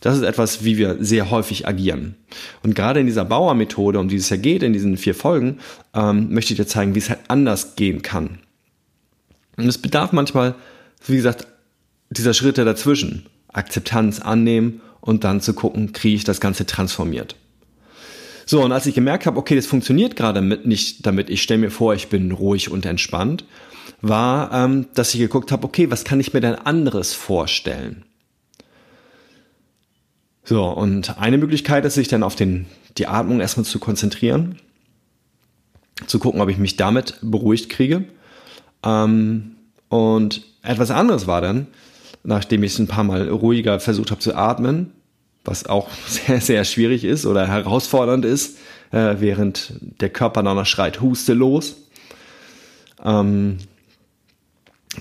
Das 0.00 0.16
ist 0.16 0.22
etwas, 0.22 0.64
wie 0.64 0.78
wir 0.78 0.96
sehr 1.00 1.30
häufig 1.32 1.66
agieren. 1.66 2.14
Und 2.62 2.76
gerade 2.76 3.00
in 3.00 3.06
dieser 3.06 3.24
Bauermethode, 3.24 3.98
um 3.98 4.08
die 4.08 4.14
es 4.14 4.30
ja 4.30 4.36
geht, 4.36 4.62
in 4.62 4.72
diesen 4.72 4.96
vier 4.96 5.16
Folgen, 5.16 5.58
ähm, 5.92 6.32
möchte 6.32 6.52
ich 6.52 6.56
dir 6.56 6.68
zeigen, 6.68 6.94
wie 6.94 7.00
es 7.00 7.10
halt 7.10 7.18
anders 7.26 7.74
gehen 7.74 8.02
kann. 8.02 8.38
Und 9.56 9.66
es 9.66 9.78
bedarf 9.78 10.12
manchmal, 10.12 10.54
wie 11.04 11.16
gesagt, 11.16 11.48
dieser 12.10 12.32
Schritte 12.32 12.64
dazwischen. 12.64 13.26
Akzeptanz 13.48 14.20
annehmen 14.20 14.82
und 15.00 15.24
dann 15.24 15.40
zu 15.40 15.52
gucken, 15.52 15.92
kriege 15.92 16.14
ich 16.14 16.24
das 16.24 16.40
Ganze 16.40 16.64
transformiert. 16.64 17.34
So, 18.46 18.62
und 18.62 18.72
als 18.72 18.86
ich 18.86 18.94
gemerkt 18.94 19.26
habe, 19.26 19.38
okay, 19.38 19.56
das 19.56 19.66
funktioniert 19.66 20.14
gerade 20.14 20.42
mit 20.42 20.64
nicht 20.64 21.04
damit, 21.04 21.28
ich 21.28 21.42
stelle 21.42 21.60
mir 21.60 21.70
vor, 21.70 21.94
ich 21.94 22.08
bin 22.08 22.30
ruhig 22.30 22.70
und 22.70 22.86
entspannt, 22.86 23.44
war, 24.00 24.52
ähm, 24.52 24.86
dass 24.94 25.14
ich 25.14 25.20
geguckt 25.20 25.52
habe, 25.52 25.64
okay, 25.64 25.90
was 25.90 26.04
kann 26.04 26.20
ich 26.20 26.32
mir 26.32 26.40
denn 26.40 26.54
anderes 26.54 27.14
vorstellen? 27.14 28.04
So, 30.44 30.64
und 30.64 31.18
eine 31.18 31.36
Möglichkeit 31.36 31.84
ist, 31.84 31.94
sich 31.94 32.08
dann 32.08 32.22
auf 32.22 32.34
den, 32.34 32.66
die 32.96 33.06
Atmung 33.06 33.40
erstmal 33.40 33.66
zu 33.66 33.78
konzentrieren, 33.78 34.58
zu 36.06 36.18
gucken, 36.18 36.40
ob 36.40 36.48
ich 36.48 36.58
mich 36.58 36.76
damit 36.76 37.18
beruhigt 37.20 37.68
kriege. 37.68 38.04
Ähm, 38.82 39.56
und 39.88 40.42
etwas 40.62 40.90
anderes 40.90 41.26
war 41.26 41.40
dann, 41.40 41.66
nachdem 42.22 42.62
ich 42.62 42.72
es 42.72 42.78
ein 42.78 42.88
paar 42.88 43.04
Mal 43.04 43.28
ruhiger 43.28 43.80
versucht 43.80 44.10
habe 44.10 44.20
zu 44.20 44.34
atmen, 44.34 44.92
was 45.44 45.66
auch 45.66 45.90
sehr, 46.06 46.40
sehr 46.40 46.64
schwierig 46.64 47.04
ist 47.04 47.26
oder 47.26 47.46
herausfordernd 47.46 48.24
ist, 48.24 48.58
äh, 48.90 49.16
während 49.18 49.74
der 50.00 50.10
Körper 50.10 50.42
danach 50.42 50.66
schreit, 50.66 51.00
huste 51.00 51.34
los. 51.34 51.76
Ähm, 53.04 53.58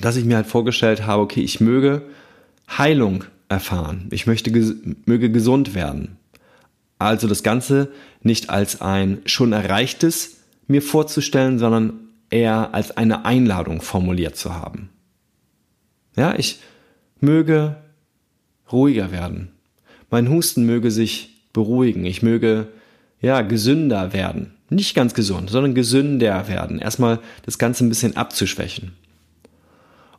dass 0.01 0.15
ich 0.15 0.25
mir 0.25 0.35
halt 0.35 0.47
vorgestellt 0.47 1.05
habe, 1.05 1.23
okay, 1.23 1.41
ich 1.41 1.59
möge 1.59 2.03
Heilung 2.69 3.23
erfahren. 3.49 4.07
Ich 4.11 4.27
möchte, 4.27 4.51
möge 5.05 5.31
gesund 5.31 5.73
werden. 5.73 6.17
Also 6.99 7.27
das 7.27 7.43
Ganze 7.43 7.89
nicht 8.21 8.49
als 8.49 8.81
ein 8.81 9.19
schon 9.25 9.53
erreichtes 9.53 10.37
mir 10.67 10.81
vorzustellen, 10.81 11.59
sondern 11.59 11.93
eher 12.29 12.73
als 12.73 12.97
eine 12.97 13.25
Einladung 13.25 13.81
formuliert 13.81 14.35
zu 14.35 14.53
haben. 14.53 14.89
Ja, 16.15 16.35
ich 16.37 16.59
möge 17.19 17.77
ruhiger 18.71 19.11
werden. 19.11 19.49
Mein 20.09 20.29
Husten 20.29 20.65
möge 20.65 20.91
sich 20.91 21.43
beruhigen. 21.53 22.05
Ich 22.05 22.21
möge, 22.21 22.67
ja, 23.21 23.41
gesünder 23.41 24.13
werden. 24.13 24.53
Nicht 24.69 24.95
ganz 24.95 25.13
gesund, 25.13 25.49
sondern 25.49 25.75
gesünder 25.75 26.47
werden. 26.47 26.79
Erstmal 26.79 27.19
das 27.45 27.57
Ganze 27.57 27.85
ein 27.85 27.89
bisschen 27.89 28.17
abzuschwächen. 28.17 28.93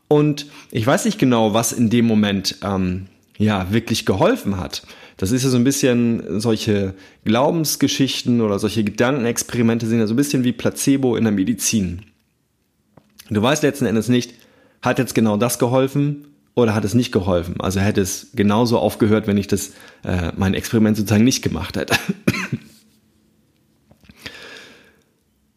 Und 0.09 0.47
ich 0.71 0.87
weiß 0.87 1.05
nicht 1.05 1.19
genau, 1.19 1.53
was 1.53 1.73
in 1.73 1.91
dem 1.91 2.07
Moment 2.07 2.57
ähm, 2.63 3.07
ja 3.37 3.71
wirklich 3.71 4.07
geholfen 4.07 4.59
hat. 4.59 4.83
Das 5.19 5.33
ist 5.33 5.43
ja 5.43 5.51
so 5.51 5.57
ein 5.57 5.65
bisschen 5.65 6.41
solche 6.41 6.95
Glaubensgeschichten 7.25 8.41
oder 8.41 8.59
solche 8.59 8.85
Gedankenexperimente 8.85 9.87
sind 9.87 9.99
ja 9.99 10.07
so 10.07 10.15
ein 10.15 10.17
bisschen 10.17 10.45
wie 10.45 10.53
Placebo 10.53 11.17
in 11.17 11.25
der 11.25 11.33
Medizin. 11.33 12.07
Du 13.29 13.43
weißt 13.43 13.63
letzten 13.63 13.87
Endes 13.87 14.09
nicht, 14.09 14.35
hat 14.81 14.99
jetzt 14.99 15.15
genau 15.15 15.37
das 15.37 15.59
geholfen 15.59 16.29
oder 16.55 16.75
hat 16.75 16.85
es 16.85 16.95
nicht 16.95 17.13
geholfen? 17.13 17.61
Also 17.61 17.81
hätte 17.81 18.01
es 18.01 18.29
genauso 18.35 18.79
aufgehört, 18.79 19.27
wenn 19.27 19.37
ich 19.37 19.49
das 19.49 19.73
äh, 20.05 20.33
mein 20.37 20.55
Experiment 20.55 20.97
sozusagen 20.97 21.25
nicht 21.25 21.43
gemacht 21.43 21.77
hätte. 21.77 21.97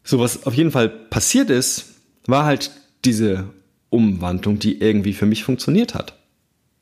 so 0.04 0.18
was 0.18 0.44
auf 0.44 0.54
jeden 0.54 0.72
Fall 0.72 0.88
passiert 0.88 1.50
ist, 1.50 1.94
war 2.26 2.44
halt 2.44 2.72
diese 3.04 3.44
Umwandlung, 3.92 4.58
die 4.58 4.80
irgendwie 4.80 5.12
für 5.12 5.26
mich 5.26 5.44
funktioniert 5.44 5.94
hat. 5.94 6.14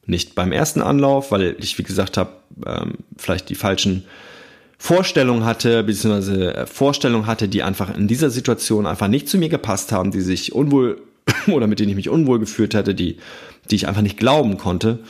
Nicht 0.07 0.35
beim 0.35 0.53
ersten 0.53 0.81
Anlauf, 0.81 1.31
weil 1.31 1.57
ich, 1.59 1.79
wie 1.79 1.83
gesagt 1.83 2.17
habe, 2.17 2.31
ähm, 2.67 2.95
vielleicht 3.17 3.49
die 3.49 3.55
falschen 3.55 4.05
Vorstellungen 4.79 5.45
hatte, 5.45 5.83
beziehungsweise 5.83 6.55
äh, 6.55 6.67
Vorstellungen 6.67 7.27
hatte, 7.27 7.49
die 7.49 7.63
einfach 7.63 7.95
in 7.95 8.09
dieser 8.09 8.31
Situation 8.31 8.87
einfach 8.87 9.09
nicht 9.09 9.29
zu 9.29 9.37
mir 9.37 9.51
gepasst 9.51 9.93
haben, 9.93 10.11
die 10.11 10.23
sich 10.23 10.55
unwohl 10.55 11.03
oder 11.49 11.67
mit 11.67 11.81
denen 11.81 11.91
ich 11.91 11.97
mich 11.97 12.09
unwohl 12.09 12.39
gefühlt 12.39 12.75
hatte, 12.75 12.95
die, 12.95 13.19
die 13.71 13.77
ich 13.77 13.89
einfach 13.89 14.03
nicht 14.03 14.17
glauben 14.17 14.57
konnte 14.57 15.01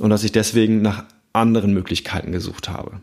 und 0.00 0.10
dass 0.10 0.24
ich 0.24 0.32
deswegen 0.32 0.82
nach 0.82 1.04
anderen 1.32 1.72
Möglichkeiten 1.72 2.32
gesucht 2.32 2.68
habe. 2.68 3.00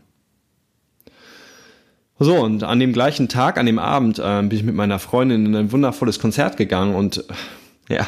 So, 2.18 2.34
und 2.36 2.64
an 2.64 2.80
dem 2.80 2.92
gleichen 2.92 3.28
Tag, 3.28 3.58
an 3.58 3.66
dem 3.66 3.78
Abend, 3.78 4.18
äh, 4.18 4.42
bin 4.42 4.58
ich 4.58 4.64
mit 4.64 4.74
meiner 4.74 4.98
Freundin 4.98 5.46
in 5.46 5.56
ein 5.56 5.72
wundervolles 5.72 6.18
Konzert 6.18 6.56
gegangen 6.56 6.94
und 6.94 7.24
äh, 7.88 7.94
ja, 7.94 8.06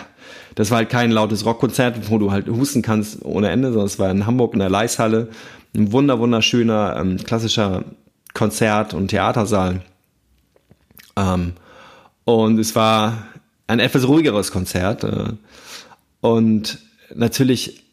das 0.54 0.70
war 0.70 0.78
halt 0.78 0.90
kein 0.90 1.10
lautes 1.10 1.44
Rockkonzert, 1.44 2.10
wo 2.10 2.18
du 2.18 2.32
halt 2.32 2.48
husten 2.48 2.82
kannst 2.82 3.24
ohne 3.24 3.50
Ende, 3.50 3.68
sondern 3.68 3.86
es 3.86 3.98
war 3.98 4.10
in 4.10 4.26
Hamburg 4.26 4.54
in 4.54 4.60
der 4.60 4.70
Leishalle. 4.70 5.28
Ein 5.74 5.92
wunder, 5.92 6.18
wunderschöner, 6.18 6.96
ähm, 6.98 7.16
klassischer 7.18 7.84
Konzert- 8.34 8.94
und 8.94 9.08
Theatersaal. 9.08 9.82
Ähm, 11.16 11.52
und 12.24 12.58
es 12.58 12.74
war 12.74 13.26
ein 13.66 13.78
etwas 13.78 14.06
ruhigeres 14.06 14.50
Konzert. 14.50 15.04
Äh, 15.04 15.32
und 16.20 16.78
natürlich, 17.14 17.84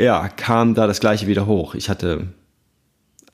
ja, 0.00 0.28
kam 0.28 0.74
da 0.74 0.86
das 0.86 1.00
Gleiche 1.00 1.26
wieder 1.26 1.46
hoch. 1.46 1.74
Ich 1.74 1.88
hatte, 1.88 2.28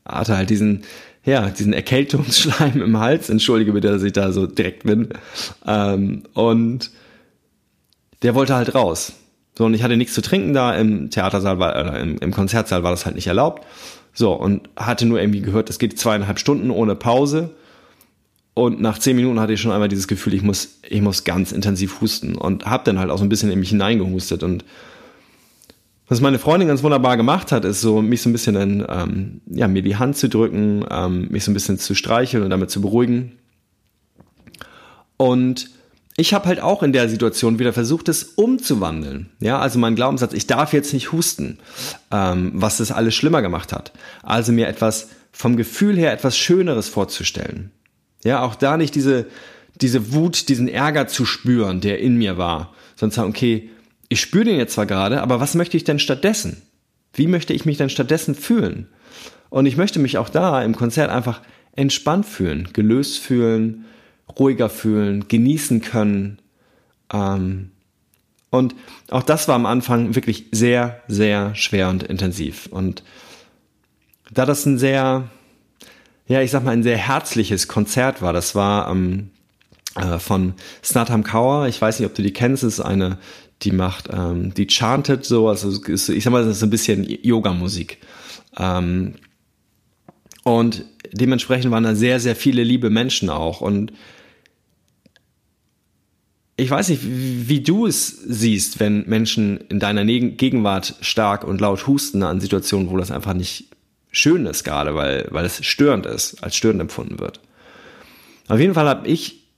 hatte 0.04 0.36
halt 0.36 0.50
diesen, 0.50 0.82
ja, 1.24 1.48
diesen 1.50 1.72
Erkältungsschleim 1.72 2.82
im 2.82 2.98
Hals. 2.98 3.30
Entschuldige 3.30 3.72
bitte, 3.72 3.88
dass 3.88 4.02
ich 4.02 4.12
da 4.12 4.32
so 4.32 4.46
direkt 4.46 4.84
bin. 4.84 5.08
Ähm, 5.66 6.24
und 6.34 6.90
der 8.24 8.34
wollte 8.34 8.56
halt 8.56 8.74
raus. 8.74 9.12
So, 9.56 9.66
und 9.66 9.74
ich 9.74 9.84
hatte 9.84 9.96
nichts 9.96 10.14
zu 10.14 10.22
trinken 10.22 10.52
da 10.52 10.74
im 10.74 11.10
Theatersaal, 11.10 11.58
war, 11.60 11.76
äh, 11.76 12.02
im, 12.02 12.18
im 12.18 12.32
Konzertsaal 12.32 12.82
war 12.82 12.90
das 12.90 13.06
halt 13.06 13.14
nicht 13.14 13.28
erlaubt. 13.28 13.64
So, 14.12 14.32
und 14.32 14.68
hatte 14.76 15.06
nur 15.06 15.20
irgendwie 15.20 15.42
gehört, 15.42 15.70
es 15.70 15.78
geht 15.78 15.98
zweieinhalb 15.98 16.38
Stunden 16.38 16.70
ohne 16.70 16.96
Pause. 16.96 17.50
Und 18.54 18.80
nach 18.80 18.98
zehn 18.98 19.16
Minuten 19.16 19.40
hatte 19.40 19.52
ich 19.52 19.60
schon 19.60 19.72
einmal 19.72 19.88
dieses 19.88 20.08
Gefühl, 20.08 20.34
ich 20.34 20.42
muss, 20.42 20.78
ich 20.88 21.02
muss 21.02 21.24
ganz 21.24 21.52
intensiv 21.52 22.00
husten 22.00 22.36
und 22.36 22.66
habe 22.66 22.84
dann 22.84 22.98
halt 22.98 23.10
auch 23.10 23.18
so 23.18 23.24
ein 23.24 23.28
bisschen 23.28 23.50
in 23.50 23.58
mich 23.58 23.70
hineingehustet. 23.70 24.42
Und 24.42 24.64
was 26.08 26.20
meine 26.20 26.38
Freundin 26.38 26.68
ganz 26.68 26.82
wunderbar 26.82 27.16
gemacht 27.16 27.52
hat, 27.52 27.64
ist 27.64 27.80
so, 27.80 28.00
mich 28.00 28.22
so 28.22 28.28
ein 28.30 28.32
bisschen 28.32 28.56
in, 28.56 28.86
ähm, 28.88 29.40
ja, 29.46 29.68
mir 29.68 29.82
die 29.82 29.96
Hand 29.96 30.16
zu 30.16 30.28
drücken, 30.28 30.84
ähm, 30.88 31.28
mich 31.30 31.44
so 31.44 31.50
ein 31.50 31.54
bisschen 31.54 31.78
zu 31.78 31.94
streicheln 31.94 32.44
und 32.44 32.50
damit 32.50 32.70
zu 32.70 32.80
beruhigen. 32.80 33.32
Und 35.16 35.68
ich 36.16 36.32
habe 36.32 36.46
halt 36.46 36.60
auch 36.60 36.82
in 36.82 36.92
der 36.92 37.08
Situation 37.08 37.58
wieder 37.58 37.72
versucht, 37.72 38.08
es 38.08 38.22
umzuwandeln. 38.22 39.30
Ja, 39.40 39.58
also 39.58 39.78
mein 39.78 39.96
Glaubenssatz, 39.96 40.32
ich 40.32 40.46
darf 40.46 40.72
jetzt 40.72 40.92
nicht 40.92 41.12
husten, 41.12 41.58
ähm, 42.12 42.52
was 42.54 42.76
das 42.76 42.92
alles 42.92 43.14
schlimmer 43.14 43.42
gemacht 43.42 43.72
hat. 43.72 43.92
Also 44.22 44.52
mir 44.52 44.68
etwas 44.68 45.08
vom 45.32 45.56
Gefühl 45.56 45.96
her 45.96 46.12
etwas 46.12 46.38
Schöneres 46.38 46.88
vorzustellen. 46.88 47.72
Ja, 48.22 48.42
auch 48.42 48.54
da 48.54 48.76
nicht 48.76 48.94
diese, 48.94 49.26
diese 49.80 50.12
Wut, 50.12 50.48
diesen 50.48 50.68
Ärger 50.68 51.08
zu 51.08 51.26
spüren, 51.26 51.80
der 51.80 51.98
in 51.98 52.16
mir 52.16 52.38
war, 52.38 52.72
sondern 52.94 53.14
sagen, 53.14 53.30
okay, 53.30 53.70
ich 54.08 54.20
spüre 54.20 54.44
den 54.44 54.56
jetzt 54.56 54.74
zwar 54.74 54.86
gerade, 54.86 55.20
aber 55.20 55.40
was 55.40 55.54
möchte 55.56 55.76
ich 55.76 55.82
denn 55.82 55.98
stattdessen? 55.98 56.62
Wie 57.12 57.26
möchte 57.26 57.52
ich 57.52 57.64
mich 57.64 57.76
denn 57.76 57.90
stattdessen 57.90 58.36
fühlen? 58.36 58.88
Und 59.50 59.66
ich 59.66 59.76
möchte 59.76 59.98
mich 59.98 60.18
auch 60.18 60.28
da 60.28 60.62
im 60.62 60.76
Konzert 60.76 61.10
einfach 61.10 61.40
entspannt 61.72 62.26
fühlen, 62.26 62.68
gelöst 62.72 63.18
fühlen, 63.18 63.84
ruhiger 64.38 64.68
fühlen, 64.68 65.28
genießen 65.28 65.80
können. 65.80 66.38
Ähm, 67.12 67.70
und 68.50 68.74
auch 69.10 69.22
das 69.22 69.48
war 69.48 69.56
am 69.56 69.66
Anfang 69.66 70.14
wirklich 70.14 70.46
sehr, 70.52 71.02
sehr 71.08 71.54
schwer 71.54 71.88
und 71.88 72.04
intensiv. 72.04 72.66
Und 72.70 73.02
da 74.30 74.46
das 74.46 74.64
ein 74.66 74.78
sehr, 74.78 75.28
ja, 76.26 76.40
ich 76.40 76.50
sag 76.50 76.64
mal, 76.64 76.70
ein 76.70 76.82
sehr 76.82 76.96
herzliches 76.96 77.68
Konzert 77.68 78.22
war. 78.22 78.32
Das 78.32 78.54
war 78.54 78.90
ähm, 78.90 79.30
äh, 79.96 80.18
von 80.18 80.54
Snatham 80.84 81.24
Kaur. 81.24 81.66
Ich 81.66 81.80
weiß 81.80 81.98
nicht, 81.98 82.08
ob 82.08 82.14
du 82.14 82.22
die 82.22 82.32
kennst. 82.32 82.62
Ist 82.62 82.80
eine, 82.80 83.18
die 83.62 83.72
macht, 83.72 84.08
ähm, 84.12 84.54
die 84.54 84.66
chantet 84.66 85.24
so. 85.24 85.48
Also 85.48 85.70
ist, 85.82 86.08
ich 86.08 86.24
sag 86.24 86.30
mal, 86.30 86.44
das 86.44 86.56
ist 86.56 86.62
ein 86.62 86.70
bisschen 86.70 87.04
Yoga-Musik. 87.04 87.98
Ähm, 88.56 89.14
und 90.44 90.84
dementsprechend 91.12 91.70
waren 91.72 91.84
da 91.84 91.94
sehr, 91.94 92.20
sehr 92.20 92.36
viele 92.36 92.62
liebe 92.62 92.90
Menschen 92.90 93.30
auch. 93.30 93.60
Und 93.60 93.92
ich 96.56 96.70
weiß 96.70 96.90
nicht, 96.90 97.00
wie 97.02 97.60
du 97.62 97.86
es 97.86 98.08
siehst, 98.08 98.78
wenn 98.78 99.08
Menschen 99.08 99.58
in 99.68 99.80
deiner 99.80 100.04
Gegenwart 100.04 100.96
stark 101.00 101.44
und 101.44 101.60
laut 101.60 101.86
husten 101.86 102.22
an 102.22 102.40
Situationen, 102.40 102.90
wo 102.90 102.96
das 102.96 103.10
einfach 103.10 103.34
nicht 103.34 103.70
schön 104.12 104.46
ist 104.46 104.62
gerade, 104.62 104.94
weil, 104.94 105.26
weil 105.30 105.44
es 105.44 105.64
störend 105.64 106.06
ist, 106.06 106.42
als 106.44 106.54
störend 106.54 106.80
empfunden 106.80 107.18
wird. 107.18 107.40
Auf 108.46 108.60
jeden 108.60 108.74
Fall 108.74 108.86
habe 108.86 109.08
ich, 109.08 109.48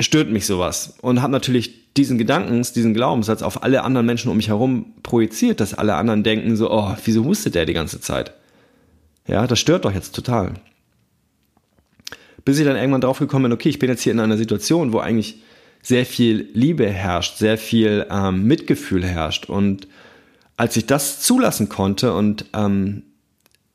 stört 0.00 0.30
mich 0.30 0.46
sowas 0.46 0.94
und 1.02 1.20
habe 1.20 1.32
natürlich 1.32 1.92
diesen 1.96 2.18
Gedankens, 2.18 2.72
diesen 2.72 2.94
Glaubenssatz 2.94 3.42
auf 3.42 3.62
alle 3.62 3.82
anderen 3.82 4.06
Menschen 4.06 4.30
um 4.30 4.36
mich 4.36 4.48
herum 4.48 4.94
projiziert, 5.02 5.60
dass 5.60 5.74
alle 5.74 5.96
anderen 5.96 6.22
denken 6.22 6.56
so, 6.56 6.70
oh, 6.70 6.94
wieso 7.04 7.24
hustet 7.24 7.54
der 7.54 7.66
die 7.66 7.72
ganze 7.72 8.00
Zeit? 8.00 8.32
Ja, 9.26 9.46
das 9.46 9.58
stört 9.58 9.84
doch 9.84 9.92
jetzt 9.92 10.14
total. 10.14 10.54
Bis 12.44 12.58
ich 12.58 12.64
dann 12.64 12.76
irgendwann 12.76 13.00
drauf 13.00 13.18
gekommen 13.18 13.44
bin, 13.44 13.52
okay, 13.52 13.68
ich 13.68 13.78
bin 13.78 13.90
jetzt 13.90 14.02
hier 14.02 14.12
in 14.12 14.20
einer 14.20 14.36
Situation, 14.36 14.92
wo 14.92 14.98
eigentlich 14.98 15.42
sehr 15.82 16.06
viel 16.06 16.48
Liebe 16.52 16.88
herrscht, 16.88 17.38
sehr 17.38 17.58
viel 17.58 18.06
ähm, 18.10 18.44
Mitgefühl 18.44 19.04
herrscht 19.04 19.48
und 19.48 19.88
als 20.56 20.76
ich 20.76 20.86
das 20.86 21.20
zulassen 21.20 21.68
konnte 21.68 22.14
und 22.14 22.46
ähm, 22.54 23.02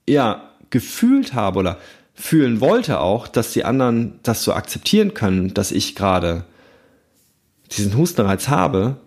ja, 0.08 0.50
gefühlt 0.70 1.34
habe 1.34 1.60
oder 1.60 1.78
fühlen 2.14 2.60
wollte 2.60 3.00
auch, 3.00 3.28
dass 3.28 3.54
die 3.54 3.66
anderen 3.66 4.20
das 4.24 4.44
so 4.44 4.54
akzeptieren 4.54 5.14
können, 5.14 5.54
dass 5.54 5.72
ich 5.72 5.96
gerade 5.96 6.46
diesen 7.72 7.96
Hustenreiz 7.96 8.48
habe 8.48 8.98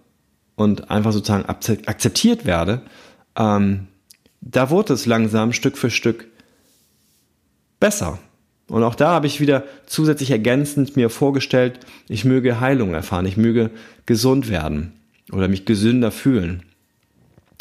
und 0.56 0.90
einfach 0.90 1.12
sozusagen 1.12 1.44
akzeptiert 1.46 2.44
werde, 2.46 2.82
ähm, 3.36 3.88
da 4.40 4.70
wurde 4.70 4.94
es 4.94 5.06
langsam 5.06 5.52
Stück 5.52 5.76
für 5.76 5.90
Stück 5.90 6.26
besser. 7.84 8.18
Und 8.66 8.82
auch 8.82 8.94
da 8.94 9.10
habe 9.10 9.26
ich 9.26 9.40
wieder 9.40 9.64
zusätzlich 9.84 10.30
ergänzend 10.30 10.96
mir 10.96 11.10
vorgestellt, 11.10 11.80
ich 12.08 12.24
möge 12.24 12.60
Heilung 12.60 12.94
erfahren, 12.94 13.26
ich 13.26 13.36
möge 13.36 13.70
gesund 14.06 14.48
werden 14.48 14.94
oder 15.30 15.48
mich 15.48 15.66
gesünder 15.66 16.10
fühlen. 16.10 16.62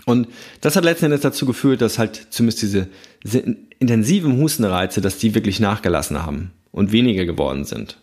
Und 0.05 0.29
das 0.61 0.77
hat 0.77 0.85
letzten 0.85 1.05
Endes 1.07 1.19
dazu 1.19 1.45
geführt, 1.45 1.81
dass 1.81 1.99
halt 1.99 2.27
zumindest 2.29 2.61
diese 2.61 2.87
intensiven 3.79 4.37
Hustenreize, 4.37 5.01
dass 5.01 5.17
die 5.17 5.35
wirklich 5.35 5.59
nachgelassen 5.59 6.25
haben 6.25 6.51
und 6.71 6.93
weniger 6.93 7.25
geworden 7.25 7.65
sind. 7.65 7.97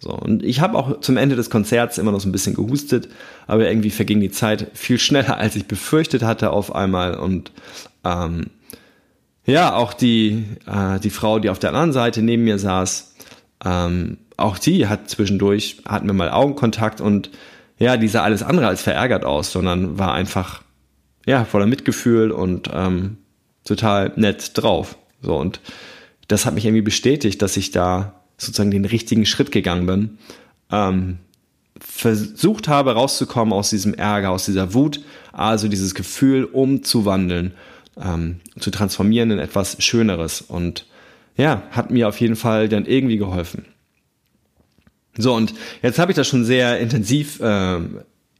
So, 0.00 0.12
und 0.14 0.42
ich 0.42 0.60
habe 0.60 0.78
auch 0.78 1.00
zum 1.00 1.18
Ende 1.18 1.36
des 1.36 1.50
Konzerts 1.50 1.98
immer 1.98 2.12
noch 2.12 2.20
so 2.20 2.30
ein 2.30 2.32
bisschen 2.32 2.54
gehustet, 2.54 3.10
aber 3.46 3.68
irgendwie 3.68 3.90
verging 3.90 4.20
die 4.20 4.30
Zeit 4.30 4.70
viel 4.72 4.98
schneller, 5.06 5.36
als 5.36 5.54
ich 5.54 5.66
befürchtet 5.66 6.22
hatte 6.22 6.48
auf 6.50 6.74
einmal. 6.74 7.14
Und 7.14 7.52
ähm, 8.04 8.46
ja, 9.48 9.74
auch 9.74 9.94
die, 9.94 10.44
äh, 10.66 11.00
die 11.00 11.10
Frau, 11.10 11.38
die 11.38 11.48
auf 11.48 11.58
der 11.58 11.70
anderen 11.70 11.92
Seite 11.92 12.20
neben 12.20 12.44
mir 12.44 12.58
saß, 12.58 13.14
ähm, 13.64 14.18
auch 14.36 14.58
die 14.58 14.86
hat 14.86 15.08
zwischendurch, 15.08 15.78
hatten 15.88 16.06
wir 16.06 16.12
mal 16.12 16.30
Augenkontakt 16.30 17.00
und 17.00 17.30
ja, 17.78 17.96
die 17.96 18.08
sah 18.08 18.22
alles 18.22 18.42
andere 18.42 18.66
als 18.66 18.82
verärgert 18.82 19.24
aus, 19.24 19.50
sondern 19.50 19.98
war 19.98 20.12
einfach 20.12 20.62
ja, 21.26 21.44
voller 21.44 21.66
Mitgefühl 21.66 22.30
und 22.30 22.70
ähm, 22.72 23.16
total 23.64 24.12
nett 24.16 24.52
drauf. 24.54 24.98
So, 25.22 25.36
und 25.36 25.60
das 26.28 26.44
hat 26.44 26.54
mich 26.54 26.66
irgendwie 26.66 26.82
bestätigt, 26.82 27.40
dass 27.40 27.56
ich 27.56 27.70
da 27.70 28.20
sozusagen 28.36 28.70
den 28.70 28.84
richtigen 28.84 29.24
Schritt 29.24 29.50
gegangen 29.50 29.86
bin, 29.86 30.18
ähm, 30.70 31.18
versucht 31.80 32.68
habe 32.68 32.92
rauszukommen 32.92 33.54
aus 33.54 33.70
diesem 33.70 33.94
Ärger, 33.94 34.30
aus 34.30 34.44
dieser 34.44 34.74
Wut, 34.74 35.00
also 35.32 35.68
dieses 35.68 35.94
Gefühl 35.94 36.44
umzuwandeln, 36.44 37.54
ähm, 38.02 38.40
zu 38.58 38.70
transformieren 38.70 39.30
in 39.30 39.38
etwas 39.38 39.82
Schöneres 39.82 40.40
und 40.40 40.86
ja, 41.36 41.62
hat 41.70 41.90
mir 41.90 42.08
auf 42.08 42.20
jeden 42.20 42.36
Fall 42.36 42.68
dann 42.68 42.84
irgendwie 42.84 43.16
geholfen. 43.16 43.64
So, 45.16 45.34
und 45.34 45.54
jetzt 45.82 45.98
habe 45.98 46.12
ich 46.12 46.16
das 46.16 46.28
schon 46.28 46.44
sehr 46.44 46.78
intensiv 46.78 47.40
äh, 47.40 47.80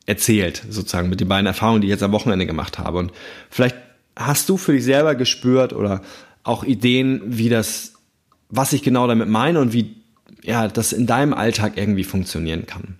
erzählt, 0.07 0.65
sozusagen 0.69 1.09
mit 1.09 1.21
den 1.21 1.29
beiden 1.29 1.47
Erfahrungen, 1.47 1.81
die 1.81 1.89
ich 1.89 1.93
jetzt 1.93 2.03
am 2.03 2.13
Wochenende 2.13 2.47
gemacht 2.47 2.79
habe. 2.79 2.99
Und 2.99 3.13
vielleicht 3.51 3.77
hast 4.17 4.49
du 4.49 4.57
für 4.57 4.73
dich 4.73 4.85
selber 4.85 5.15
gespürt 5.15 5.73
oder 5.73 6.03
auch 6.45 6.65
Ideen, 6.65 7.21
wie 7.25 7.49
das, 7.49 7.95
was 8.49 8.73
ich 8.73 8.83
genau 8.83 9.07
damit 9.07 9.29
meine 9.29 9.61
und 9.61 9.73
wie 9.73 9.97
ja, 10.43 10.69
das 10.69 10.93
in 10.93 11.07
deinem 11.07 11.35
Alltag 11.35 11.73
irgendwie 11.77 12.05
funktionieren 12.05 12.67
kann. 12.67 12.99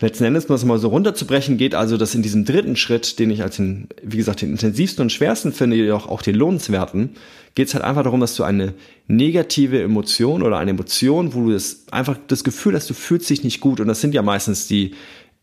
Letzten 0.00 0.24
Endes, 0.24 0.44
um 0.44 0.54
das 0.54 0.64
mal 0.64 0.78
so 0.78 0.88
runterzubrechen, 0.88 1.56
geht 1.56 1.74
also 1.74 1.96
das 1.96 2.14
in 2.14 2.22
diesem 2.22 2.44
dritten 2.44 2.76
Schritt, 2.76 3.18
den 3.18 3.30
ich 3.30 3.42
als 3.42 3.56
den, 3.56 3.88
wie 4.00 4.16
gesagt, 4.16 4.42
den 4.42 4.52
intensivsten 4.52 5.02
und 5.02 5.10
schwersten 5.10 5.52
finde, 5.52 5.76
jedoch 5.76 6.08
auch 6.08 6.22
den 6.22 6.36
lohnenswerten, 6.36 7.16
geht 7.56 7.66
es 7.66 7.74
halt 7.74 7.82
einfach 7.82 8.04
darum, 8.04 8.20
dass 8.20 8.36
du 8.36 8.44
eine 8.44 8.74
negative 9.08 9.82
Emotion 9.82 10.44
oder 10.44 10.58
eine 10.58 10.70
Emotion, 10.70 11.34
wo 11.34 11.46
du 11.46 11.52
das 11.52 11.86
einfach 11.90 12.16
das 12.28 12.44
Gefühl 12.44 12.76
hast, 12.76 12.88
du 12.88 12.94
fühlst 12.94 13.28
dich 13.28 13.42
nicht 13.42 13.58
gut, 13.58 13.80
und 13.80 13.88
das 13.88 14.00
sind 14.00 14.14
ja 14.14 14.22
meistens 14.22 14.68
die 14.68 14.94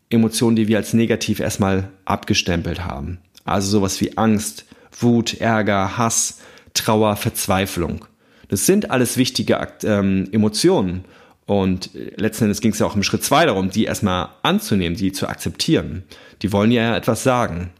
Emotionen, 0.08 0.56
die 0.56 0.68
wir 0.68 0.78
als 0.78 0.94
negativ 0.94 1.40
erstmal 1.40 1.90
abgestempelt 2.06 2.82
haben. 2.82 3.18
Also 3.44 3.68
sowas 3.68 4.00
wie 4.00 4.16
Angst, 4.16 4.64
Wut, 4.98 5.34
Ärger, 5.34 5.98
Hass, 5.98 6.38
Trauer, 6.72 7.16
Verzweiflung. 7.16 8.06
Das 8.48 8.64
sind 8.64 8.90
alles 8.90 9.18
wichtige 9.18 9.58
ähm, 9.84 10.28
Emotionen. 10.32 11.04
Und 11.46 11.90
letzten 12.16 12.44
Endes 12.44 12.60
ging 12.60 12.72
es 12.72 12.80
ja 12.80 12.86
auch 12.86 12.96
im 12.96 13.04
Schritt 13.04 13.22
zwei 13.22 13.46
darum, 13.46 13.70
die 13.70 13.84
erstmal 13.84 14.30
anzunehmen, 14.42 14.98
die 14.98 15.12
zu 15.12 15.28
akzeptieren. 15.28 16.02
Die 16.42 16.52
wollen 16.52 16.72
ja 16.72 16.96
etwas 16.96 17.22
sagen. 17.22 17.70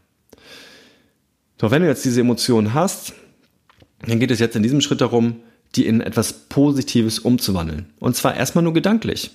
Doch 1.57 1.71
wenn 1.71 1.81
du 1.81 1.87
jetzt 1.87 2.05
diese 2.05 2.21
Emotionen 2.21 2.73
hast, 2.73 3.13
dann 4.05 4.19
geht 4.19 4.31
es 4.31 4.39
jetzt 4.39 4.55
in 4.55 4.63
diesem 4.63 4.79
Schritt 4.79 5.01
darum, 5.01 5.41
die 5.75 5.85
in 5.85 6.01
etwas 6.01 6.31
Positives 6.31 7.19
umzuwandeln. 7.19 7.87
Und 7.99 8.15
zwar 8.15 8.35
erstmal 8.35 8.63
nur 8.63 8.73
gedanklich. 8.73 9.31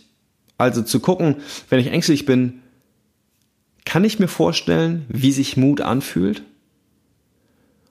Also 0.57 0.83
zu 0.83 1.01
gucken, 1.01 1.37
wenn 1.69 1.81
ich 1.81 1.89
ängstlich 1.89 2.25
bin, 2.25 2.61
kann 3.85 4.05
ich 4.05 4.19
mir 4.19 4.29
vorstellen, 4.29 5.05
wie 5.09 5.33
sich 5.33 5.57
Mut 5.57 5.81
anfühlt? 5.81 6.43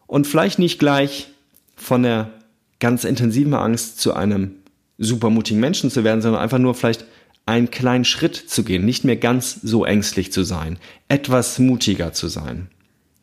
Und 0.07 0.25
vielleicht 0.25 0.57
nicht 0.57 0.79
gleich 0.79 1.27
von 1.75 2.03
der 2.03 2.31
ganz 2.79 3.03
intensiven 3.03 3.53
Angst 3.53 3.99
zu 3.99 4.13
einem 4.13 4.55
supermutigen 5.01 5.59
Menschen 5.59 5.89
zu 5.89 6.03
werden, 6.03 6.21
sondern 6.21 6.41
einfach 6.41 6.59
nur 6.59 6.75
vielleicht 6.75 7.05
einen 7.45 7.71
kleinen 7.71 8.05
Schritt 8.05 8.35
zu 8.35 8.63
gehen, 8.63 8.85
nicht 8.85 9.03
mehr 9.03 9.17
ganz 9.17 9.59
so 9.61 9.83
ängstlich 9.83 10.31
zu 10.31 10.43
sein, 10.43 10.77
etwas 11.07 11.59
mutiger 11.59 12.13
zu 12.13 12.27
sein. 12.27 12.67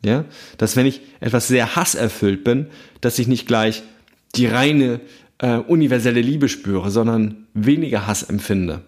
Ja, 0.03 0.25
dass 0.57 0.75
wenn 0.75 0.85
ich 0.85 1.01
etwas 1.19 1.47
sehr 1.47 1.75
hasserfüllt 1.75 2.43
bin, 2.43 2.67
dass 3.01 3.19
ich 3.19 3.27
nicht 3.27 3.47
gleich 3.47 3.83
die 4.35 4.45
reine 4.45 5.01
äh, 5.39 5.57
universelle 5.57 6.21
Liebe 6.21 6.47
spüre, 6.47 6.91
sondern 6.91 7.47
weniger 7.53 8.07
Hass 8.07 8.23
empfinde. 8.23 8.81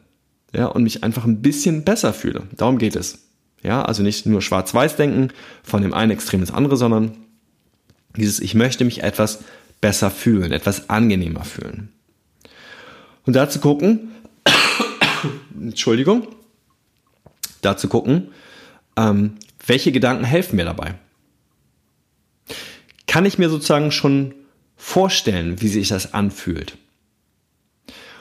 Ja, 0.54 0.68
und 0.68 0.84
mich 0.84 1.04
einfach 1.04 1.26
ein 1.26 1.42
bisschen 1.42 1.84
besser 1.84 2.14
fühle. 2.14 2.44
Darum 2.56 2.78
geht 2.78 2.96
es. 2.96 3.28
Ja, 3.64 3.84
also 3.84 4.04
nicht 4.04 4.26
nur 4.26 4.42
schwarz-weiß 4.42 4.96
denken, 4.96 5.30
von 5.64 5.82
dem 5.82 5.94
einen 5.94 6.12
Extrem 6.12 6.42
ins 6.42 6.52
andere, 6.52 6.78
sondern 6.78 7.18
dieses, 8.18 8.40
ich 8.40 8.56
möchte 8.56 8.86
mich 8.86 9.04
etwas 9.04 9.44
besser 9.82 10.12
fühlen, 10.12 10.52
etwas 10.52 10.90
angenehmer 10.90 11.44
fühlen. 11.44 11.90
Und 13.26 13.36
dazu 13.36 13.60
gucken, 13.60 14.12
Entschuldigung, 15.60 16.28
dazu 17.62 17.88
gucken, 17.88 18.30
ähm, 18.96 19.38
welche 19.66 19.92
Gedanken 19.92 20.24
helfen 20.24 20.56
mir 20.56 20.66
dabei? 20.66 20.96
Kann 23.08 23.26
ich 23.26 23.38
mir 23.38 23.50
sozusagen 23.50 23.92
schon 23.92 24.34
vorstellen, 24.76 25.62
wie 25.62 25.68
sich 25.68 25.90
das 25.90 26.14
anfühlt? 26.14 26.78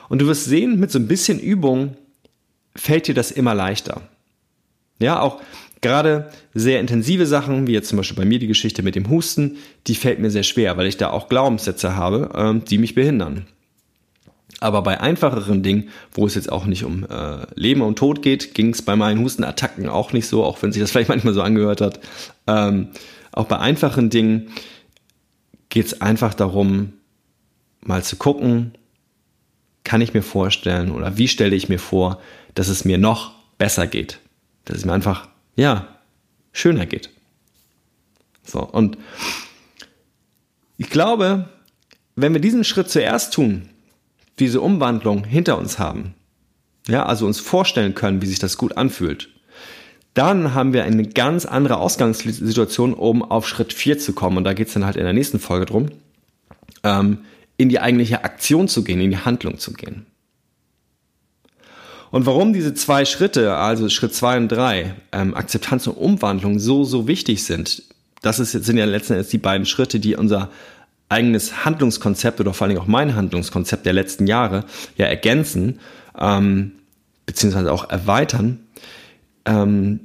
Und 0.09 0.21
du 0.21 0.27
wirst 0.27 0.45
sehen, 0.45 0.79
mit 0.81 0.91
so 0.91 0.99
ein 0.99 1.07
bisschen 1.07 1.39
Übung 1.39 1.97
fällt 2.75 3.07
dir 3.07 3.15
das 3.15 3.31
immer 3.31 3.55
leichter. 3.55 4.03
Ja, 4.99 5.21
auch 5.21 5.41
gerade 5.81 6.31
sehr 6.53 6.81
intensive 6.81 7.27
Sachen, 7.27 7.67
wie 7.67 7.73
jetzt 7.73 7.89
zum 7.89 7.97
Beispiel 7.97 8.17
bei 8.17 8.25
mir 8.25 8.39
die 8.39 8.47
Geschichte 8.47 8.83
mit 8.83 8.97
dem 8.97 9.09
Husten, 9.09 9.57
die 9.87 9.95
fällt 9.95 10.19
mir 10.19 10.31
sehr 10.31 10.43
schwer, 10.43 10.77
weil 10.77 10.87
ich 10.87 10.97
da 10.97 11.11
auch 11.11 11.29
Glaubenssätze 11.29 11.97
habe, 11.97 12.31
ähm, 12.35 12.65
die 12.65 12.79
mich 12.79 12.95
behindern. 12.95 13.47
Aber 14.59 14.83
bei 14.83 15.01
einfacheren 15.01 15.63
Dingen, 15.63 15.91
wo 16.13 16.27
es 16.27 16.35
jetzt 16.35 16.51
auch 16.51 16.67
nicht 16.67 16.85
um 16.85 17.05
äh, 17.05 17.47
Leben 17.55 17.83
und 17.83 17.97
Tod 17.97 18.23
geht, 18.23 18.55
ging 18.55 18.71
es 18.71 18.83
bei 18.83 18.97
meinen 18.97 19.21
Hustenattacken 19.21 19.89
auch 19.89 20.13
nicht 20.13 20.27
so, 20.27 20.45
auch 20.45 20.61
wenn 20.63 20.73
sich 20.73 20.83
das 20.83 20.91
vielleicht 20.93 21.09
manchmal 21.09 21.35
so 21.35 21.43
angehört 21.43 21.81
hat. 21.81 22.01
Ähm, 22.47 22.89
auch 23.33 23.47
bei 23.47 23.59
einfachen 23.59 24.11
Dingen 24.11 24.51
geht 25.69 25.87
es 25.87 26.01
einfach 26.01 26.35
darum, 26.35 26.95
mal 27.81 28.03
zu 28.03 28.17
gucken, 28.17 28.73
kann 29.85 30.01
ich 30.01 30.13
mir 30.13 30.23
vorstellen 30.23 30.91
oder 30.91 31.17
wie 31.17 31.29
stelle 31.29 31.57
ich 31.57 31.69
mir 31.69 31.79
vor, 31.79 32.21
dass 32.55 32.69
es 32.69 32.85
mir 32.85 32.99
noch 32.99 33.33
besser 33.57 33.87
geht. 33.87 34.19
Dass 34.65 34.79
es 34.79 34.85
mir 34.85 34.93
einfach, 34.93 35.29
ja, 35.57 35.89
schöner 36.53 36.87
geht. 36.87 37.11
So, 38.45 38.61
und 38.61 38.99
ich 40.77 40.91
glaube, 40.91 41.49
wenn 42.17 42.33
wir 42.33 42.41
diesen 42.41 42.65
Schritt 42.65 42.91
zuerst 42.91 43.33
tun, 43.33 43.69
diese 44.41 44.61
Umwandlung 44.61 45.25
hinter 45.25 45.59
uns 45.59 45.79
haben, 45.79 46.15
ja, 46.89 47.07
also 47.07 47.27
uns 47.27 47.39
vorstellen 47.41 47.95
können, 47.95 48.23
wie 48.23 48.27
sich 48.27 48.39
das 48.39 48.57
gut 48.57 48.77
anfühlt, 48.77 49.29
dann 50.15 50.55
haben 50.55 50.73
wir 50.73 50.85
eine 50.85 51.07
ganz 51.07 51.47
andere 51.47 51.77
Ausgangssituation, 51.77 52.95
um 52.95 53.23
auf 53.23 53.47
Schritt 53.47 53.73
4 53.73 53.99
zu 53.99 54.13
kommen. 54.13 54.39
Und 54.39 54.45
da 54.45 54.55
geht 54.55 54.69
es 54.69 54.75
dann 54.75 54.85
halt 54.85 54.97
in 54.97 55.05
der 55.05 55.13
nächsten 55.13 55.39
Folge 55.39 55.67
drum, 55.67 55.91
ähm, 56.83 57.19
in 57.57 57.69
die 57.69 57.79
eigentliche 57.79 58.25
Aktion 58.25 58.67
zu 58.67 58.83
gehen, 58.83 59.01
in 59.01 59.11
die 59.11 59.19
Handlung 59.19 59.59
zu 59.59 59.73
gehen. 59.73 60.07
Und 62.11 62.27
warum 62.27 62.53
diese 62.53 62.75
zwei 62.75 63.05
Schritte, 63.05 63.55
also 63.55 63.89
Schritt 63.89 64.15
2 64.15 64.37
und 64.39 64.49
3, 64.49 64.95
ähm, 65.13 65.35
Akzeptanz 65.35 65.87
und 65.87 65.97
Umwandlung 65.97 66.59
so, 66.59 66.83
so 66.83 67.07
wichtig 67.07 67.45
sind, 67.45 67.85
das 68.23 68.41
ist, 68.41 68.51
sind 68.51 68.77
ja 68.77 68.85
letzten 68.85 69.13
Endes 69.15 69.29
die 69.29 69.39
beiden 69.39 69.65
Schritte, 69.65 70.01
die 70.01 70.17
unser 70.17 70.51
eigenes 71.11 71.65
Handlungskonzept 71.65 72.41
oder 72.41 72.55
vor 72.55 72.65
allen 72.65 72.71
Dingen 72.71 72.83
auch 72.83 72.89
mein 72.89 73.15
Handlungskonzept 73.15 73.85
der 73.85 73.93
letzten 73.93 74.27
Jahre 74.27 74.65
ja 74.97 75.07
ergänzen, 75.07 75.81
ähm, 76.19 76.73
beziehungsweise 77.27 77.73
auch 77.73 77.91
erweitern, 77.91 78.61
ähm, 79.45 80.01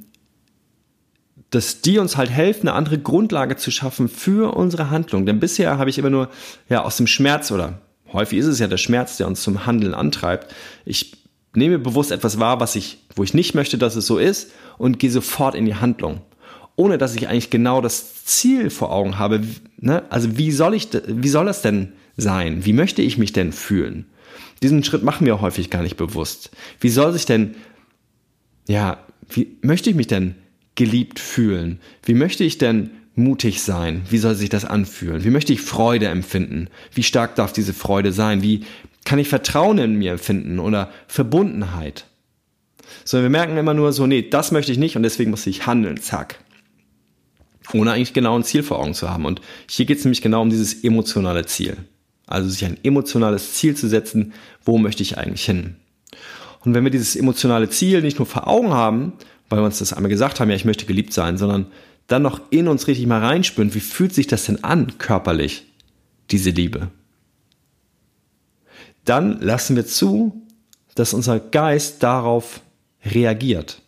dass 1.50 1.80
die 1.80 1.98
uns 1.98 2.16
halt 2.16 2.28
helfen, 2.28 2.68
eine 2.68 2.76
andere 2.76 2.98
Grundlage 2.98 3.56
zu 3.56 3.70
schaffen 3.70 4.08
für 4.08 4.54
unsere 4.56 4.90
Handlung. 4.90 5.26
Denn 5.26 5.38
bisher 5.38 5.78
habe 5.78 5.88
ich 5.88 5.98
immer 5.98 6.10
nur 6.10 6.28
ja 6.68 6.82
aus 6.82 6.96
dem 6.96 7.06
Schmerz 7.06 7.52
oder 7.52 7.80
häufig 8.12 8.40
ist 8.40 8.46
es 8.46 8.58
ja 8.58 8.66
der 8.66 8.76
Schmerz, 8.76 9.16
der 9.16 9.28
uns 9.28 9.42
zum 9.42 9.64
Handeln 9.64 9.94
antreibt. 9.94 10.52
Ich 10.84 11.16
nehme 11.54 11.78
bewusst 11.78 12.10
etwas 12.10 12.40
wahr, 12.40 12.58
was 12.58 12.74
ich, 12.74 12.98
wo 13.14 13.22
ich 13.22 13.32
nicht 13.32 13.54
möchte, 13.54 13.78
dass 13.78 13.94
es 13.94 14.06
so 14.06 14.18
ist 14.18 14.50
und 14.76 14.98
gehe 14.98 15.10
sofort 15.10 15.54
in 15.54 15.64
die 15.64 15.76
Handlung 15.76 16.20
ohne 16.76 16.98
dass 16.98 17.16
ich 17.16 17.28
eigentlich 17.28 17.50
genau 17.50 17.80
das 17.80 18.24
Ziel 18.24 18.70
vor 18.70 18.92
Augen 18.92 19.18
habe. 19.18 19.40
Ne? 19.78 20.04
Also 20.10 20.36
wie 20.36 20.52
soll 20.52 20.74
ich, 20.74 20.88
wie 21.06 21.28
soll 21.28 21.46
das 21.46 21.62
denn 21.62 21.92
sein? 22.16 22.64
Wie 22.64 22.74
möchte 22.74 23.02
ich 23.02 23.18
mich 23.18 23.32
denn 23.32 23.52
fühlen? 23.52 24.06
Diesen 24.62 24.84
Schritt 24.84 25.02
machen 25.02 25.26
wir 25.26 25.40
häufig 25.40 25.70
gar 25.70 25.82
nicht 25.82 25.96
bewusst. 25.96 26.50
Wie 26.80 26.90
soll 26.90 27.12
sich 27.12 27.26
denn, 27.26 27.56
ja, 28.68 28.98
wie 29.28 29.56
möchte 29.62 29.90
ich 29.90 29.96
mich 29.96 30.06
denn 30.06 30.34
geliebt 30.74 31.18
fühlen? 31.18 31.80
Wie 32.04 32.14
möchte 32.14 32.44
ich 32.44 32.58
denn 32.58 32.90
mutig 33.14 33.62
sein? 33.62 34.02
Wie 34.10 34.18
soll 34.18 34.34
sich 34.34 34.50
das 34.50 34.66
anfühlen? 34.66 35.24
Wie 35.24 35.30
möchte 35.30 35.52
ich 35.52 35.62
Freude 35.62 36.08
empfinden? 36.08 36.68
Wie 36.92 37.02
stark 37.02 37.34
darf 37.34 37.52
diese 37.52 37.72
Freude 37.72 38.12
sein? 38.12 38.42
Wie 38.42 38.64
kann 39.04 39.18
ich 39.18 39.28
Vertrauen 39.28 39.78
in 39.78 39.94
mir 39.96 40.12
empfinden 40.12 40.58
oder 40.58 40.90
Verbundenheit? 41.06 42.06
Sondern 43.04 43.32
wir 43.32 43.38
merken 43.38 43.56
immer 43.56 43.74
nur 43.74 43.92
so, 43.92 44.06
nee, 44.06 44.28
das 44.28 44.52
möchte 44.52 44.72
ich 44.72 44.78
nicht 44.78 44.96
und 44.96 45.02
deswegen 45.02 45.30
muss 45.30 45.46
ich 45.46 45.66
handeln, 45.66 46.00
zack 46.00 46.38
ohne 47.72 47.92
eigentlich 47.92 48.12
genau 48.12 48.38
ein 48.38 48.44
Ziel 48.44 48.62
vor 48.62 48.78
Augen 48.78 48.94
zu 48.94 49.10
haben. 49.10 49.24
Und 49.24 49.40
hier 49.68 49.86
geht 49.86 49.98
es 49.98 50.04
nämlich 50.04 50.22
genau 50.22 50.42
um 50.42 50.50
dieses 50.50 50.84
emotionale 50.84 51.46
Ziel. 51.46 51.76
Also 52.26 52.48
sich 52.48 52.64
ein 52.64 52.78
emotionales 52.82 53.54
Ziel 53.54 53.76
zu 53.76 53.88
setzen, 53.88 54.32
wo 54.64 54.78
möchte 54.78 55.02
ich 55.02 55.18
eigentlich 55.18 55.44
hin? 55.44 55.76
Und 56.64 56.74
wenn 56.74 56.84
wir 56.84 56.90
dieses 56.90 57.14
emotionale 57.14 57.70
Ziel 57.70 58.02
nicht 58.02 58.18
nur 58.18 58.26
vor 58.26 58.48
Augen 58.48 58.72
haben, 58.72 59.12
weil 59.48 59.60
wir 59.60 59.64
uns 59.64 59.78
das 59.78 59.92
einmal 59.92 60.10
gesagt 60.10 60.40
haben, 60.40 60.50
ja, 60.50 60.56
ich 60.56 60.64
möchte 60.64 60.86
geliebt 60.86 61.12
sein, 61.12 61.38
sondern 61.38 61.66
dann 62.08 62.22
noch 62.22 62.40
in 62.50 62.68
uns 62.68 62.88
richtig 62.88 63.06
mal 63.06 63.24
reinspüren, 63.24 63.74
wie 63.74 63.80
fühlt 63.80 64.14
sich 64.14 64.26
das 64.26 64.46
denn 64.46 64.64
an, 64.64 64.98
körperlich, 64.98 65.66
diese 66.30 66.50
Liebe? 66.50 66.88
Dann 69.04 69.40
lassen 69.40 69.76
wir 69.76 69.86
zu, 69.86 70.42
dass 70.96 71.14
unser 71.14 71.38
Geist 71.38 72.02
darauf 72.02 72.60
reagiert, 73.04 73.82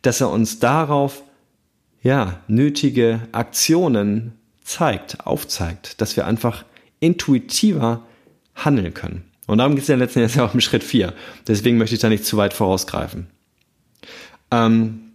dass 0.00 0.22
er 0.22 0.30
uns 0.30 0.58
darauf 0.58 1.22
ja, 2.02 2.40
nötige 2.48 3.20
Aktionen 3.32 4.32
zeigt, 4.62 5.26
aufzeigt, 5.26 6.00
dass 6.00 6.16
wir 6.16 6.26
einfach 6.26 6.64
intuitiver 7.00 8.02
handeln 8.54 8.94
können. 8.94 9.24
Und 9.46 9.58
darum 9.58 9.74
geht 9.74 9.82
es 9.82 9.88
ja 9.88 9.96
letzten 9.96 10.20
Endes 10.20 10.38
auch 10.38 10.54
im 10.54 10.60
Schritt 10.60 10.84
4. 10.84 11.12
Deswegen 11.46 11.78
möchte 11.78 11.94
ich 11.94 12.00
da 12.00 12.08
nicht 12.08 12.24
zu 12.24 12.36
weit 12.36 12.54
vorausgreifen. 12.54 13.26
Ähm, 14.50 15.12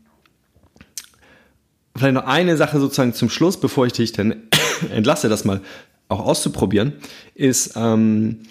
vielleicht 1.95 2.13
noch 2.13 2.25
eine 2.25 2.57
Sache 2.57 2.79
sozusagen 2.79 3.13
zum 3.13 3.29
Schluss, 3.29 3.59
bevor 3.59 3.85
ich 3.85 3.93
dich 3.93 4.11
dann 4.11 4.43
entlasse, 4.91 5.29
das 5.29 5.45
mal 5.45 5.61
auch 6.07 6.19
auszuprobieren, 6.19 6.93
ist 7.33 7.73
ähm, 7.75 8.41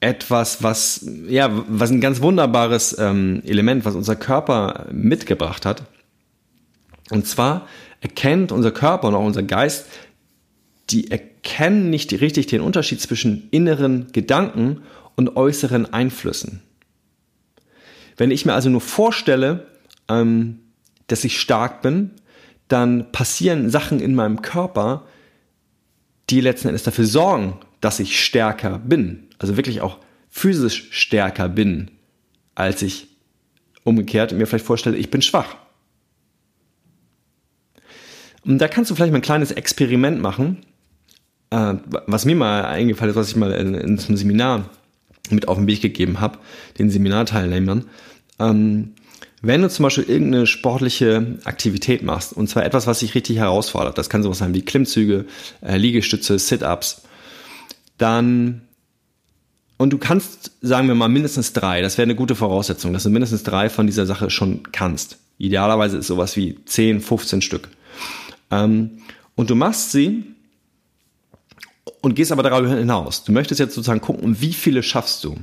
etwas, 0.00 0.62
was 0.62 1.06
ja, 1.28 1.50
was 1.68 1.90
ein 1.90 2.00
ganz 2.00 2.22
wunderbares 2.22 2.96
ähm, 2.98 3.42
Element, 3.44 3.84
was 3.84 3.94
unser 3.94 4.16
Körper 4.16 4.86
mitgebracht 4.90 5.66
hat. 5.66 5.82
Und 7.10 7.26
zwar 7.26 7.68
erkennt 8.00 8.52
unser 8.52 8.70
Körper 8.70 9.08
und 9.08 9.14
auch 9.14 9.24
unser 9.24 9.42
Geist, 9.42 9.86
die 10.90 11.10
erkennen 11.10 11.90
nicht 11.90 12.12
richtig 12.20 12.46
den 12.46 12.60
Unterschied 12.60 13.00
zwischen 13.00 13.48
inneren 13.50 14.10
Gedanken 14.12 14.82
und 15.16 15.36
äußeren 15.36 15.92
Einflüssen. 15.92 16.62
Wenn 18.16 18.30
ich 18.30 18.44
mir 18.44 18.54
also 18.54 18.68
nur 18.68 18.80
vorstelle, 18.80 19.66
ähm, 20.08 20.60
dass 21.06 21.24
ich 21.24 21.40
stark 21.40 21.82
bin, 21.82 22.10
dann 22.68 23.10
passieren 23.12 23.70
Sachen 23.70 24.00
in 24.00 24.14
meinem 24.14 24.42
Körper, 24.42 25.06
die 26.30 26.40
letzten 26.40 26.68
Endes 26.68 26.84
dafür 26.84 27.06
sorgen, 27.06 27.58
dass 27.80 27.98
ich 27.98 28.24
stärker 28.24 28.78
bin. 28.78 29.28
Also 29.38 29.56
wirklich 29.56 29.80
auch 29.80 29.98
physisch 30.28 30.88
stärker 30.92 31.48
bin, 31.48 31.90
als 32.54 32.82
ich 32.82 33.08
umgekehrt 33.82 34.32
mir 34.32 34.46
vielleicht 34.46 34.66
vorstelle, 34.66 34.96
ich 34.96 35.10
bin 35.10 35.22
schwach. 35.22 35.56
Und 38.44 38.58
da 38.58 38.68
kannst 38.68 38.90
du 38.90 38.94
vielleicht 38.94 39.12
mal 39.12 39.18
ein 39.18 39.22
kleines 39.22 39.50
Experiment 39.50 40.20
machen, 40.20 40.58
äh, 41.50 41.74
was 42.06 42.24
mir 42.24 42.36
mal 42.36 42.64
eingefallen 42.64 43.10
ist, 43.10 43.16
was 43.16 43.28
ich 43.28 43.36
mal 43.36 43.52
in, 43.52 43.74
in 43.74 43.98
einem 43.98 44.16
Seminar 44.16 44.70
mit 45.30 45.48
auf 45.48 45.58
den 45.58 45.66
Weg 45.66 45.82
gegeben 45.82 46.20
habe, 46.20 46.38
den 46.78 46.90
Seminarteilnehmern. 46.90 47.84
Ähm, 48.38 48.92
wenn 49.42 49.62
du 49.62 49.70
zum 49.70 49.84
Beispiel 49.84 50.04
irgendeine 50.04 50.46
sportliche 50.46 51.38
Aktivität 51.44 52.02
machst, 52.02 52.32
und 52.32 52.48
zwar 52.48 52.64
etwas, 52.64 52.86
was 52.86 52.98
dich 52.98 53.14
richtig 53.14 53.38
herausfordert, 53.38 53.96
das 53.96 54.10
kann 54.10 54.22
sowas 54.22 54.38
sein 54.38 54.54
wie 54.54 54.62
Klimmzüge, 54.62 55.26
äh, 55.62 55.76
Liegestütze, 55.76 56.38
Sit-Ups, 56.38 57.02
dann 57.96 58.62
und 59.78 59.94
du 59.94 59.98
kannst, 59.98 60.52
sagen 60.60 60.88
wir 60.88 60.94
mal, 60.94 61.08
mindestens 61.08 61.54
drei, 61.54 61.80
das 61.80 61.96
wäre 61.96 62.04
eine 62.04 62.14
gute 62.14 62.34
Voraussetzung, 62.34 62.92
dass 62.92 63.04
du 63.04 63.08
mindestens 63.08 63.44
drei 63.44 63.70
von 63.70 63.86
dieser 63.86 64.04
Sache 64.04 64.28
schon 64.28 64.62
kannst. 64.72 65.16
Idealerweise 65.38 65.96
ist 65.96 66.06
sowas 66.06 66.36
wie 66.36 66.62
10, 66.66 67.00
15 67.00 67.40
Stück. 67.40 67.68
Ähm, 68.50 68.98
und 69.36 69.50
du 69.50 69.54
machst 69.54 69.92
sie 69.92 70.24
und 72.00 72.14
gehst 72.14 72.32
aber 72.32 72.42
darüber 72.42 72.76
hinaus. 72.76 73.24
Du 73.24 73.32
möchtest 73.32 73.60
jetzt 73.60 73.74
sozusagen 73.74 74.00
gucken, 74.00 74.40
wie 74.40 74.52
viele 74.52 74.82
schaffst 74.82 75.24
du. 75.24 75.36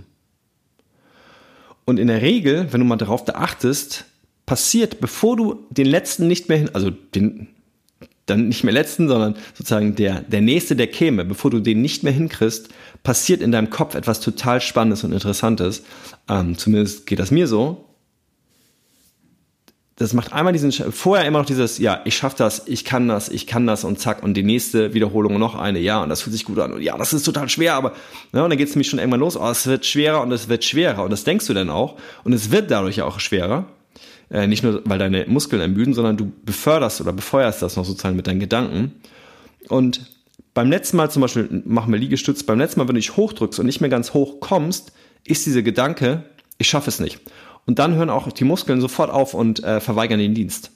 Und 1.85 1.99
in 1.99 2.07
der 2.07 2.21
Regel, 2.21 2.71
wenn 2.71 2.81
du 2.81 2.85
mal 2.85 2.97
darauf 2.97 3.23
achtest, 3.33 4.05
passiert, 4.45 4.99
bevor 4.99 5.37
du 5.37 5.65
den 5.69 5.87
letzten 5.87 6.27
nicht 6.27 6.49
mehr 6.49 6.57
hin, 6.57 6.69
also 6.73 6.89
den, 6.89 7.47
dann 8.25 8.49
nicht 8.49 8.63
mehr 8.63 8.73
letzten, 8.73 9.07
sondern 9.07 9.35
sozusagen 9.53 9.95
der, 9.95 10.21
der 10.21 10.41
nächste, 10.41 10.75
der 10.75 10.87
käme, 10.87 11.25
bevor 11.25 11.51
du 11.51 11.59
den 11.59 11.81
nicht 11.81 12.03
mehr 12.03 12.13
hinkriegst, 12.13 12.69
passiert 13.03 13.41
in 13.41 13.51
deinem 13.51 13.69
Kopf 13.69 13.95
etwas 13.95 14.19
total 14.19 14.59
Spannendes 14.61 15.03
und 15.03 15.13
Interessantes. 15.13 15.83
Ähm, 16.27 16.57
zumindest 16.57 17.05
geht 17.05 17.19
das 17.19 17.31
mir 17.31 17.47
so 17.47 17.86
das 19.99 20.13
macht 20.13 20.31
einmal 20.31 20.53
diesen, 20.53 20.71
vorher 20.71 21.25
immer 21.25 21.39
noch 21.39 21.45
dieses, 21.47 21.79
ja, 21.79 22.01
ich 22.05 22.15
schaff 22.15 22.35
das, 22.35 22.67
ich 22.67 22.85
kann 22.85 23.07
das, 23.07 23.29
ich 23.29 23.47
kann 23.47 23.65
das 23.65 23.83
und 23.83 23.99
zack, 23.99 24.21
und 24.21 24.35
die 24.35 24.43
nächste 24.43 24.93
Wiederholung 24.93 25.39
noch 25.39 25.55
eine, 25.55 25.79
ja, 25.79 26.03
und 26.03 26.09
das 26.09 26.21
fühlt 26.21 26.35
sich 26.35 26.45
gut 26.45 26.59
an, 26.59 26.73
und 26.73 26.81
ja, 26.81 26.95
das 26.97 27.13
ist 27.13 27.23
total 27.23 27.49
schwer, 27.49 27.73
aber, 27.73 27.93
ne, 28.31 28.43
und 28.43 28.51
dann 28.51 28.57
geht 28.59 28.67
es 28.67 28.75
nämlich 28.75 28.89
schon 28.89 28.99
irgendwann 28.99 29.21
los, 29.21 29.35
oh, 29.35 29.49
es 29.49 29.65
wird 29.65 29.87
schwerer 29.87 30.21
und 30.21 30.31
es 30.31 30.49
wird 30.49 30.63
schwerer, 30.63 31.03
und 31.03 31.09
das 31.09 31.23
denkst 31.23 31.47
du 31.47 31.55
dann 31.55 31.71
auch, 31.71 31.97
und 32.23 32.33
es 32.33 32.51
wird 32.51 32.69
dadurch 32.69 33.01
auch 33.01 33.19
schwerer, 33.19 33.65
äh, 34.29 34.45
nicht 34.45 34.61
nur, 34.61 34.83
weil 34.85 34.99
deine 34.99 35.25
Muskeln 35.27 35.63
ermüden, 35.63 35.95
sondern 35.95 36.15
du 36.15 36.31
beförderst 36.45 37.01
oder 37.01 37.11
befeuerst 37.11 37.63
das 37.63 37.75
noch 37.75 37.85
sozusagen 37.85 38.15
mit 38.15 38.27
deinen 38.27 38.39
Gedanken, 38.39 38.93
und 39.67 40.05
beim 40.53 40.69
letzten 40.69 40.97
Mal 40.97 41.09
zum 41.09 41.23
Beispiel, 41.23 41.63
machen 41.65 41.91
wir 41.91 41.99
Liegestütz, 41.99 42.43
beim 42.43 42.59
letzten 42.59 42.79
Mal, 42.79 42.87
wenn 42.87 42.95
du 42.95 43.01
dich 43.01 43.17
hochdrückst 43.17 43.59
und 43.59 43.65
nicht 43.65 43.81
mehr 43.81 43.89
ganz 43.89 44.13
hoch 44.13 44.39
kommst, 44.41 44.91
ist 45.23 45.47
dieser 45.47 45.63
Gedanke, 45.63 46.23
ich 46.59 46.69
schaffe 46.69 46.89
es 46.89 46.99
nicht. 46.99 47.19
Und 47.67 47.79
dann 47.79 47.93
hören 47.93 48.09
auch 48.09 48.31
die 48.31 48.45
Muskeln 48.45 48.81
sofort 48.81 49.11
auf 49.11 49.35
und 49.35 49.63
äh, 49.63 49.79
verweigern 49.79 50.19
den 50.19 50.33
Dienst. 50.33 50.71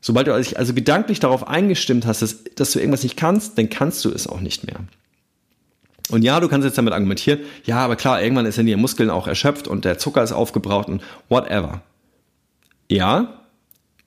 Sobald 0.00 0.28
du 0.28 0.36
dich 0.36 0.58
also 0.58 0.72
gedanklich 0.72 1.20
darauf 1.20 1.48
eingestimmt 1.48 2.06
hast, 2.06 2.22
dass, 2.22 2.44
dass 2.54 2.72
du 2.72 2.78
irgendwas 2.78 3.02
nicht 3.02 3.16
kannst, 3.16 3.58
dann 3.58 3.68
kannst 3.68 4.04
du 4.04 4.10
es 4.10 4.26
auch 4.26 4.40
nicht 4.40 4.64
mehr. 4.66 4.76
Und 6.10 6.22
ja, 6.22 6.40
du 6.40 6.48
kannst 6.48 6.64
jetzt 6.64 6.76
damit 6.78 6.92
argumentieren, 6.92 7.40
ja, 7.64 7.78
aber 7.78 7.96
klar, 7.96 8.22
irgendwann 8.22 8.46
ist 8.46 8.56
ja 8.56 8.62
die 8.62 8.76
Muskeln 8.76 9.10
auch 9.10 9.26
erschöpft 9.26 9.68
und 9.68 9.84
der 9.84 9.98
Zucker 9.98 10.22
ist 10.22 10.32
aufgebraucht 10.32 10.88
und 10.88 11.02
whatever. 11.28 11.82
Ja, 12.88 13.40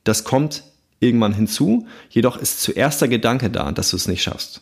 das 0.04 0.24
kommt 0.24 0.64
irgendwann 1.00 1.34
hinzu, 1.34 1.88
jedoch 2.10 2.38
ist 2.38 2.62
zuerst 2.62 3.02
der 3.02 3.08
Gedanke 3.08 3.50
da, 3.50 3.72
dass 3.72 3.92
du 3.92 3.96
es 3.96 4.08
nicht 4.08 4.22
schaffst. 4.22 4.62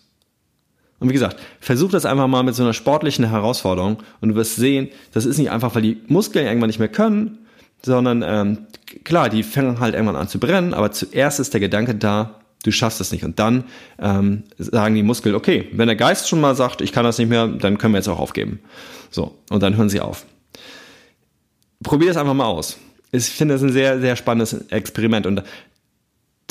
Und 1.01 1.09
wie 1.09 1.13
gesagt, 1.13 1.37
versuch 1.59 1.89
das 1.89 2.05
einfach 2.05 2.27
mal 2.27 2.43
mit 2.43 2.53
so 2.53 2.61
einer 2.61 2.73
sportlichen 2.73 3.27
Herausforderung 3.27 3.97
und 4.21 4.29
du 4.29 4.35
wirst 4.35 4.55
sehen, 4.55 4.89
das 5.13 5.25
ist 5.25 5.39
nicht 5.39 5.49
einfach, 5.49 5.73
weil 5.73 5.81
die 5.81 5.97
Muskeln 6.07 6.45
irgendwann 6.45 6.67
nicht 6.67 6.77
mehr 6.77 6.89
können, 6.89 7.39
sondern 7.81 8.23
ähm, 8.23 8.67
klar, 9.03 9.27
die 9.27 9.41
fangen 9.41 9.79
halt 9.79 9.95
irgendwann 9.95 10.15
an 10.15 10.27
zu 10.27 10.39
brennen, 10.39 10.75
aber 10.75 10.91
zuerst 10.91 11.39
ist 11.39 11.53
der 11.53 11.59
Gedanke 11.59 11.95
da, 11.95 12.39
du 12.63 12.71
schaffst 12.71 13.01
es 13.01 13.11
nicht. 13.11 13.23
Und 13.23 13.39
dann 13.39 13.63
ähm, 13.97 14.43
sagen 14.59 14.93
die 14.93 15.01
Muskeln, 15.01 15.33
okay, 15.33 15.69
wenn 15.71 15.87
der 15.87 15.95
Geist 15.95 16.29
schon 16.29 16.39
mal 16.39 16.55
sagt, 16.55 16.81
ich 16.81 16.91
kann 16.91 17.03
das 17.03 17.17
nicht 17.17 17.29
mehr, 17.29 17.47
dann 17.47 17.79
können 17.79 17.95
wir 17.95 17.97
jetzt 17.97 18.07
auch 18.07 18.19
aufgeben. 18.19 18.59
So, 19.09 19.39
und 19.49 19.63
dann 19.63 19.77
hören 19.77 19.89
sie 19.89 20.01
auf. 20.01 20.27
Probier 21.81 22.09
das 22.09 22.17
einfach 22.17 22.35
mal 22.35 22.45
aus. 22.45 22.77
Ich 23.11 23.25
finde 23.25 23.55
das 23.55 23.63
ein 23.63 23.73
sehr, 23.73 23.99
sehr 23.99 24.15
spannendes 24.15 24.53
Experiment. 24.69 25.25
Und 25.25 25.41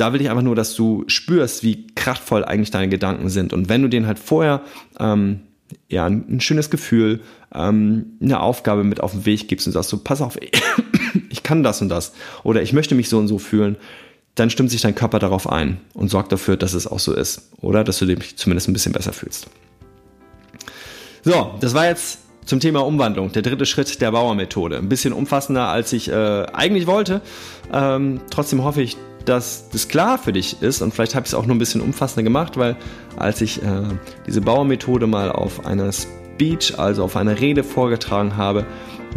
da 0.00 0.12
will 0.12 0.20
ich 0.20 0.30
einfach 0.30 0.42
nur, 0.42 0.54
dass 0.54 0.74
du 0.74 1.04
spürst, 1.08 1.62
wie 1.62 1.86
kraftvoll 1.94 2.44
eigentlich 2.44 2.70
deine 2.70 2.88
Gedanken 2.88 3.28
sind. 3.28 3.52
Und 3.52 3.68
wenn 3.68 3.82
du 3.82 3.88
denen 3.88 4.06
halt 4.06 4.18
vorher 4.18 4.62
ähm, 4.98 5.40
ja, 5.88 6.06
ein, 6.06 6.40
schönes 6.40 6.70
Gefühl, 6.70 7.20
ähm, 7.54 8.16
eine 8.20 8.40
Aufgabe 8.40 8.82
mit 8.82 9.00
auf 9.00 9.12
den 9.12 9.26
Weg 9.26 9.48
gibst 9.48 9.66
und 9.66 9.72
sagst 9.72 9.90
so, 9.90 9.98
pass 9.98 10.22
auf, 10.22 10.38
ich 11.28 11.42
kann 11.42 11.62
das 11.62 11.82
und 11.82 11.88
das 11.88 12.12
oder 12.44 12.62
ich 12.62 12.72
möchte 12.72 12.94
mich 12.94 13.08
so 13.08 13.18
und 13.18 13.28
so 13.28 13.38
fühlen, 13.38 13.76
dann 14.34 14.48
stimmt 14.48 14.70
sich 14.70 14.80
dein 14.80 14.94
Körper 14.94 15.18
darauf 15.18 15.50
ein 15.50 15.78
und 15.92 16.08
sorgt 16.08 16.32
dafür, 16.32 16.56
dass 16.56 16.72
es 16.72 16.86
auch 16.86 17.00
so 17.00 17.12
ist. 17.12 17.50
Oder 17.60 17.84
dass 17.84 17.98
du 17.98 18.06
dich 18.06 18.36
zumindest 18.36 18.68
ein 18.68 18.72
bisschen 18.72 18.92
besser 18.92 19.12
fühlst. 19.12 19.48
So, 21.22 21.54
das 21.60 21.74
war 21.74 21.86
jetzt 21.86 22.20
zum 22.46 22.58
Thema 22.58 22.80
Umwandlung, 22.86 23.32
der 23.32 23.42
dritte 23.42 23.66
Schritt 23.66 24.00
der 24.00 24.12
Bauermethode. 24.12 24.78
Ein 24.78 24.88
bisschen 24.88 25.12
umfassender, 25.12 25.68
als 25.68 25.92
ich 25.92 26.08
äh, 26.08 26.46
eigentlich 26.52 26.86
wollte. 26.86 27.20
Ähm, 27.72 28.20
trotzdem 28.30 28.64
hoffe 28.64 28.80
ich, 28.80 28.96
dass 29.24 29.68
das 29.70 29.88
klar 29.88 30.18
für 30.18 30.32
dich 30.32 30.62
ist 30.62 30.82
und 30.82 30.92
vielleicht 30.92 31.14
habe 31.14 31.24
ich 31.24 31.32
es 31.32 31.34
auch 31.34 31.46
nur 31.46 31.56
ein 31.56 31.58
bisschen 31.58 31.80
umfassender 31.80 32.22
gemacht, 32.22 32.56
weil 32.56 32.76
als 33.16 33.40
ich 33.40 33.62
äh, 33.62 33.82
diese 34.26 34.40
Bauermethode 34.40 35.06
mal 35.06 35.30
auf 35.30 35.66
einer 35.66 35.90
Speech, 35.92 36.78
also 36.78 37.04
auf 37.04 37.16
einer 37.16 37.40
Rede 37.40 37.62
vorgetragen 37.62 38.36
habe, 38.36 38.66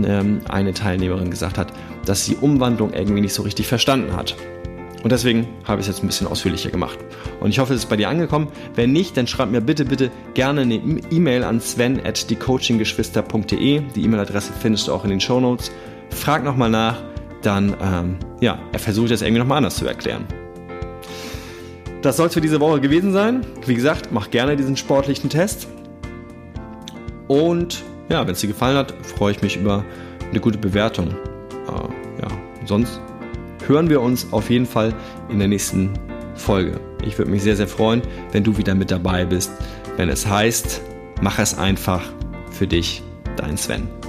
ähm, 0.04 0.42
eine 0.50 0.74
Teilnehmerin 0.74 1.30
gesagt 1.30 1.58
hat, 1.58 1.72
dass 2.06 2.26
sie 2.26 2.36
Umwandlung 2.36 2.94
irgendwie 2.94 3.22
nicht 3.22 3.34
so 3.34 3.44
richtig 3.44 3.68
verstanden 3.68 4.16
hat. 4.16 4.36
Und 5.04 5.12
deswegen 5.12 5.48
habe 5.66 5.82
ich 5.82 5.88
es 5.88 5.96
jetzt 5.96 6.04
ein 6.04 6.08
bisschen 6.08 6.28
ausführlicher 6.28 6.70
gemacht. 6.70 6.98
Und 7.42 7.50
ich 7.50 7.60
hoffe, 7.60 7.74
es 7.74 7.82
ist 7.82 7.90
bei 7.90 7.98
dir 7.98 8.08
angekommen. 8.08 8.48
Wenn 8.74 8.94
nicht, 8.94 9.18
dann 9.18 9.28
schreib 9.28 9.52
mir 9.52 9.60
bitte, 9.60 9.84
bitte 9.84 10.12
gerne 10.34 10.62
eine 10.62 10.76
E-Mail 10.76 11.44
an 11.44 11.60
sven 11.60 12.00
at 12.06 12.26
thecoachinggeschwister.de. 12.30 13.82
Die 13.96 14.04
E-Mail-Adresse 14.04 14.54
findest 14.58 14.88
du 14.88 14.94
auch 14.94 15.04
in 15.04 15.10
den 15.10 15.20
Show 15.20 15.42
Notes. 15.42 15.72
Frag 16.10 16.46
nochmal 16.46 16.70
nach 16.70 17.02
dann 17.46 17.76
ähm, 17.82 18.18
ja, 18.40 18.60
er 18.72 18.80
versucht 18.80 19.12
das 19.12 19.22
irgendwie 19.22 19.40
nochmal 19.40 19.58
anders 19.58 19.76
zu 19.76 19.86
erklären. 19.86 20.26
Das 22.02 22.18
soll 22.18 22.28
es 22.28 22.34
für 22.34 22.42
diese 22.42 22.60
Woche 22.60 22.82
gewesen 22.82 23.14
sein. 23.14 23.46
Wie 23.66 23.76
gesagt, 23.76 24.10
mach 24.12 24.30
gerne 24.30 24.58
diesen 24.58 24.76
sportlichen 24.76 25.30
Test. 25.30 25.68
Und 27.28 27.84
ja, 28.10 28.26
wenn 28.28 28.34
es 28.34 28.42
dir 28.42 28.48
gefallen 28.48 28.78
hat, 28.78 28.94
freue 29.02 29.32
ich 29.32 29.42
mich 29.42 29.56
über 29.56 29.86
eine 30.30 30.40
gute 30.40 30.58
Bewertung. 30.58 31.08
Äh, 31.08 32.22
ja, 32.22 32.28
sonst 32.66 33.00
hören 33.68 33.90
wir 33.90 34.02
uns 34.02 34.28
auf 34.34 34.50
jeden 34.50 34.66
Fall 34.66 34.94
in 35.30 35.40
der 35.40 35.48
nächsten 35.48 35.92
Folge. 36.36 36.80
Ich 37.06 37.18
würde 37.18 37.32
mich 37.32 37.44
sehr, 37.44 37.56
sehr 37.56 37.68
freuen, 37.68 38.02
wenn 38.32 38.44
du 38.44 38.58
wieder 38.58 38.76
mit 38.76 38.92
dabei 38.92 39.26
bist, 39.26 39.52
wenn 39.96 40.10
es 40.10 40.28
heißt, 40.28 40.82
mach 41.22 41.40
es 41.40 41.58
einfach 41.58 42.02
für 42.52 42.68
dich, 42.68 43.02
dein 43.38 43.58
Sven. 43.58 44.03